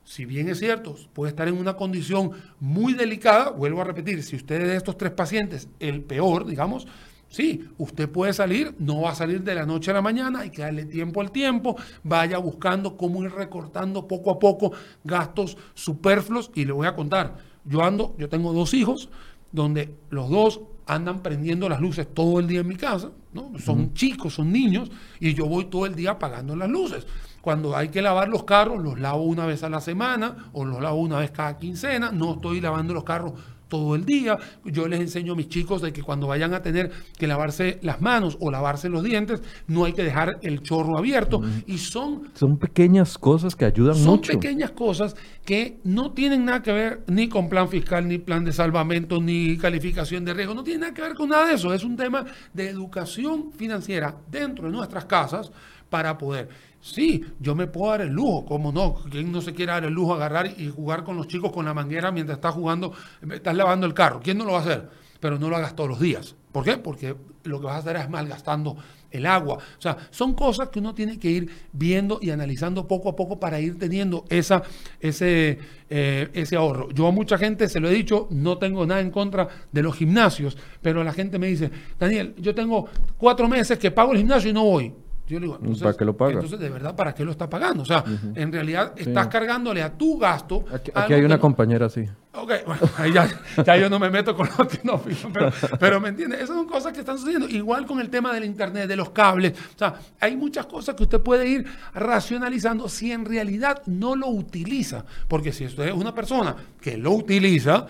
[0.03, 4.36] Si bien es cierto, puede estar en una condición muy delicada, vuelvo a repetir, si
[4.36, 6.88] usted es de estos tres pacientes, el peor, digamos,
[7.34, 10.51] Sí, usted puede salir, no va a salir de la noche a la mañana, hay
[10.51, 14.72] que darle tiempo al tiempo, vaya buscando cómo ir recortando poco a poco
[15.03, 19.09] gastos superfluos y le voy a contar, yo ando, yo tengo dos hijos,
[19.51, 23.51] donde los dos andan prendiendo las luces todo el día en mi casa, ¿no?
[23.59, 27.05] Son chicos, son niños, y yo voy todo el día apagando las luces.
[27.41, 30.81] Cuando hay que lavar los carros, los lavo una vez a la semana o los
[30.81, 33.34] lavo una vez cada quincena, no estoy lavando los carros
[33.68, 34.38] todo el día.
[34.66, 38.01] Yo les enseño a mis chicos de que cuando vayan a tener que lavarse las
[38.01, 41.41] manos o lavarse los dientes, no hay que dejar el chorro abierto.
[41.66, 44.34] Y son Son pequeñas cosas que ayudan son mucho.
[44.34, 48.51] pequeñas cosas que no tienen nada que ver ni con plan fiscal, ni plan de
[48.53, 50.53] salvamento, ni calificación de riesgo.
[50.53, 51.74] No tiene nada que ver con nada de eso.
[51.74, 55.51] Es un tema de educación financiera dentro de nuestras casas
[55.89, 56.49] para poder.
[56.84, 58.95] Sí, yo me puedo dar el lujo, ¿cómo no?
[59.09, 61.73] ¿Quién no se quiere dar el lujo agarrar y jugar con los chicos con la
[61.73, 62.91] manguera mientras estás jugando,
[63.31, 64.19] estás lavando el carro?
[64.21, 64.89] ¿Quién no lo va a hacer?
[65.21, 66.36] Pero no lo hagas todos los días.
[66.51, 66.75] ¿Por qué?
[66.75, 67.15] Porque
[67.45, 68.75] lo que vas a hacer es malgastando
[69.09, 69.59] el agua.
[69.59, 73.39] O sea, son cosas que uno tiene que ir viendo y analizando poco a poco
[73.39, 74.61] para ir teniendo esa,
[74.99, 75.59] ese,
[75.89, 76.89] eh, ese ahorro.
[76.91, 79.95] Yo a mucha gente se lo he dicho, no tengo nada en contra de los
[79.95, 84.49] gimnasios, pero la gente me dice, Daniel, yo tengo cuatro meses que pago el gimnasio
[84.49, 84.93] y no voy.
[85.26, 86.34] Yo le digo, entonces, ¿Para qué lo paga?
[86.34, 87.84] entonces de verdad, ¿para qué lo está pagando?
[87.84, 88.03] O sea,
[88.36, 90.65] en realidad estás cargándole a tu gasto.
[90.71, 92.05] Aquí, hay una no- compañera así.
[92.36, 93.30] Ok, bueno, ahí ya,
[93.65, 94.99] ya yo no me meto con lo que no
[95.32, 97.47] pero, pero me entiende, esas son cosas que están sucediendo.
[97.47, 99.53] Igual con el tema del internet, de los cables.
[99.76, 104.28] O sea, hay muchas cosas que usted puede ir racionalizando si en realidad no lo
[104.28, 105.05] utiliza.
[105.28, 107.88] Porque si usted es una persona que lo utiliza,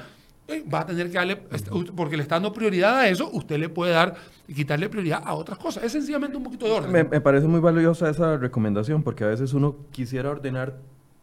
[0.73, 3.69] va a tener que darle, est- porque le está dando prioridad a eso, usted le
[3.69, 4.15] puede dar
[4.47, 5.83] y quitarle prioridad a otras cosas.
[5.83, 6.91] Es sencillamente un poquito de orden.
[6.91, 10.77] Me, me parece muy valiosa esa recomendación porque a veces uno quisiera ordenar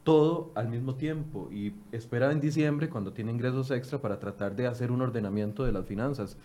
[0.05, 4.67] todo al mismo tiempo y espera en diciembre cuando tiene ingresos extra para tratar de
[4.67, 6.37] hacer un ordenamiento de las finanzas.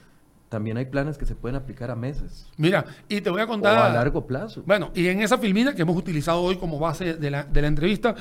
[0.49, 3.47] También hay planes que se pueden aplicar a meses Mira, y te voy a o
[3.47, 3.77] contar...
[3.77, 4.61] a largo plazo.
[4.65, 7.67] Bueno, y en esa filmina que hemos utilizado hoy como base de la, de la
[7.67, 8.13] entrevista,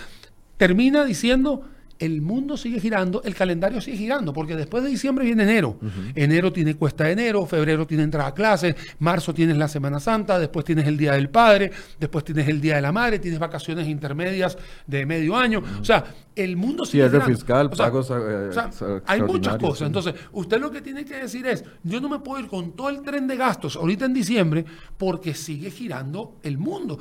[0.56, 1.62] termina diciendo
[1.98, 5.78] el mundo sigue girando, el calendario sigue girando, porque después de diciembre viene enero.
[6.14, 10.38] Enero tiene cuesta de enero, febrero tiene entrada a clases, marzo tienes la Semana Santa,
[10.38, 13.88] después tienes el Día del Padre, después tienes el Día de la Madre, tienes vacaciones
[13.88, 15.62] intermedias de medio año.
[15.80, 17.36] O sea, el mundo sigue Cierre girando.
[17.36, 18.70] fiscal, O sea, pagos, eh, o sea,
[19.06, 19.78] hay muchas cosas.
[19.78, 19.84] sí.
[19.84, 22.88] Entonces, usted lo que tiene que decir es, yo no me puedo ir con todo
[22.88, 24.64] el tren de gastos ahorita en diciembre
[24.98, 26.98] porque sigue girando el mundo.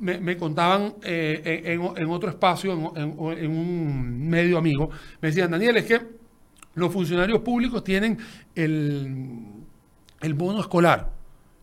[0.00, 4.90] Me, me contaban eh, en, en- otro espacio, en, en- en un medio amigo,
[5.20, 6.00] me decían, Daniel, es que
[6.74, 8.18] los funcionarios públicos tienen
[8.54, 9.38] el,
[10.20, 11.12] el bono escolar.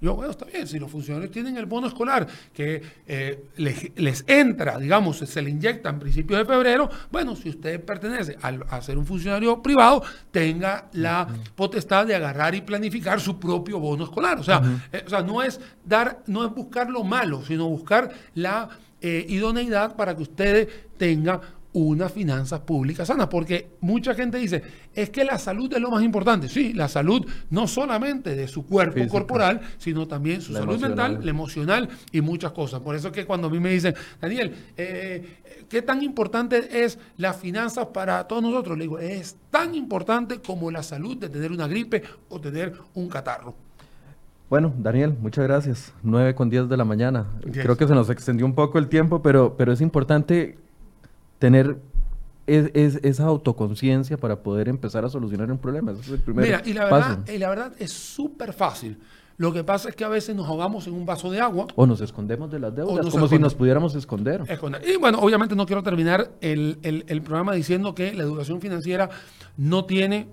[0.02, 4.24] Yo, bueno, está bien, si los funcionarios tienen el bono escolar que eh, les, les
[4.28, 8.82] entra, digamos, se le inyecta en principios de febrero, bueno, si usted pertenece al- a,
[8.82, 14.40] ser un funcionario privado, tenga la potestad de agarrar y planificar su propio bono escolar.
[14.40, 18.12] O sea, eh, o sea no es dar, no es buscar lo malo, sino buscar
[18.34, 18.70] la
[19.02, 21.40] eh, idoneidad para que usted tenga
[21.74, 24.62] unas finanzas públicas sanas, porque mucha gente dice,
[24.94, 26.50] es que la salud es lo más importante.
[26.50, 29.12] Sí, la salud no solamente de su cuerpo Física.
[29.12, 31.12] corporal, sino también su La salud emocional.
[31.12, 32.82] mental, la emocional y muchas cosas.
[32.82, 37.00] Por eso es que cuando a mí me dicen, Daniel, eh, ¿qué tan importante es
[37.18, 38.78] las finanzas para todos nosotros?
[38.78, 43.08] Le digo, es tan importante como la salud de tener una gripe o tener un
[43.08, 43.56] catarro.
[44.50, 45.94] Bueno, Daniel, muchas gracias.
[46.04, 47.28] 9 con 10 de la mañana.
[47.54, 50.60] Creo que se nos extendió un poco el tiempo, pero, pero es importante
[51.42, 51.78] tener
[52.46, 55.92] es- es- esa autoconciencia para poder empezar a solucionar un problema.
[55.92, 57.34] Ese es el primer Mira, y la verdad, paso.
[57.34, 58.98] y la verdad es súper fácil.
[59.38, 61.88] Lo que pasa es que a veces nos ahogamos en un vaso de agua O
[61.88, 64.44] nos escondemos de las deudas, como si nos pudiéramos esconder.
[64.48, 64.88] Esconder.
[64.88, 69.10] Y bueno, obviamente no quiero terminar el, el- el programa diciendo que la educación financiera
[69.58, 70.28] no tiene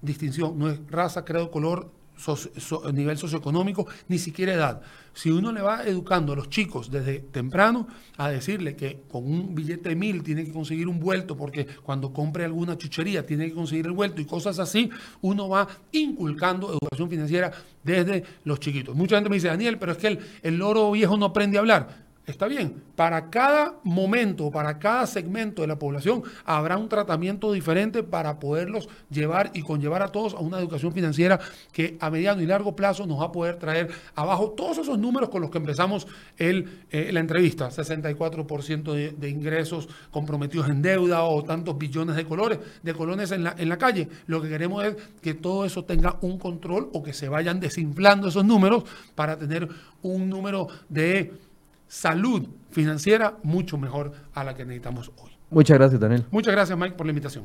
[0.00, 1.90] distinción, no es raza, credo, color,
[2.22, 4.82] socio- so- nivel socioeconómico, ni siquiera edad.
[5.14, 9.54] Si uno le va educando a los chicos desde temprano a decirle que con un
[9.54, 13.54] billete de mil tiene que conseguir un vuelto porque cuando compre alguna chuchería tiene que
[13.54, 14.88] conseguir el vuelto y cosas así,
[15.20, 17.52] uno va inculcando educación financiera
[17.82, 18.94] desde los chiquitos.
[18.94, 21.60] Mucha gente me dice, Daniel, pero es que el, el loro viejo no aprende a
[21.60, 22.01] hablar.
[22.24, 28.04] Está bien, para cada momento, para cada segmento de la población habrá un tratamiento diferente
[28.04, 31.40] para poderlos llevar y conllevar a todos a una educación financiera
[31.72, 35.30] que a mediano y largo plazo nos va a poder traer abajo todos esos números
[35.30, 36.06] con los que empezamos
[36.38, 37.70] el, eh, la entrevista.
[37.70, 43.42] 64% de, de ingresos comprometidos en deuda o tantos billones de colores, de colones en
[43.42, 44.08] la, en la calle.
[44.28, 48.28] Lo que queremos es que todo eso tenga un control o que se vayan desinflando
[48.28, 48.84] esos números
[49.16, 49.68] para tener
[50.02, 51.32] un número de
[51.92, 55.31] salud financiera mucho mejor a la que necesitamos hoy.
[55.52, 56.24] Muchas gracias, Daniel.
[56.30, 57.44] Muchas gracias, Mike, por la invitación.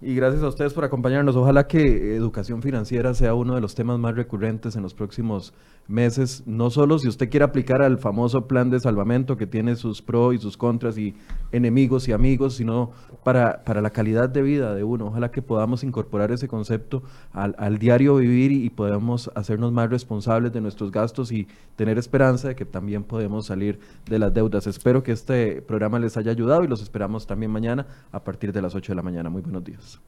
[0.00, 1.34] Y gracias a ustedes por acompañarnos.
[1.34, 5.52] Ojalá que educación financiera sea uno de los temas más recurrentes en los próximos
[5.88, 6.44] meses.
[6.46, 10.36] No solo si usted quiere aplicar al famoso plan de salvamento que tiene sus pros
[10.36, 11.16] y sus contras y
[11.50, 12.92] enemigos y amigos, sino
[13.24, 15.06] para, para la calidad de vida de uno.
[15.06, 17.02] Ojalá que podamos incorporar ese concepto
[17.32, 21.98] al, al diario vivir y, y podamos hacernos más responsables de nuestros gastos y tener
[21.98, 24.68] esperanza de que también podemos salir de las deudas.
[24.68, 28.62] Espero que este programa les haya ayudado y los esperamos también mañana a partir de
[28.62, 29.30] las 8 de la mañana.
[29.30, 30.00] Muy buenos días.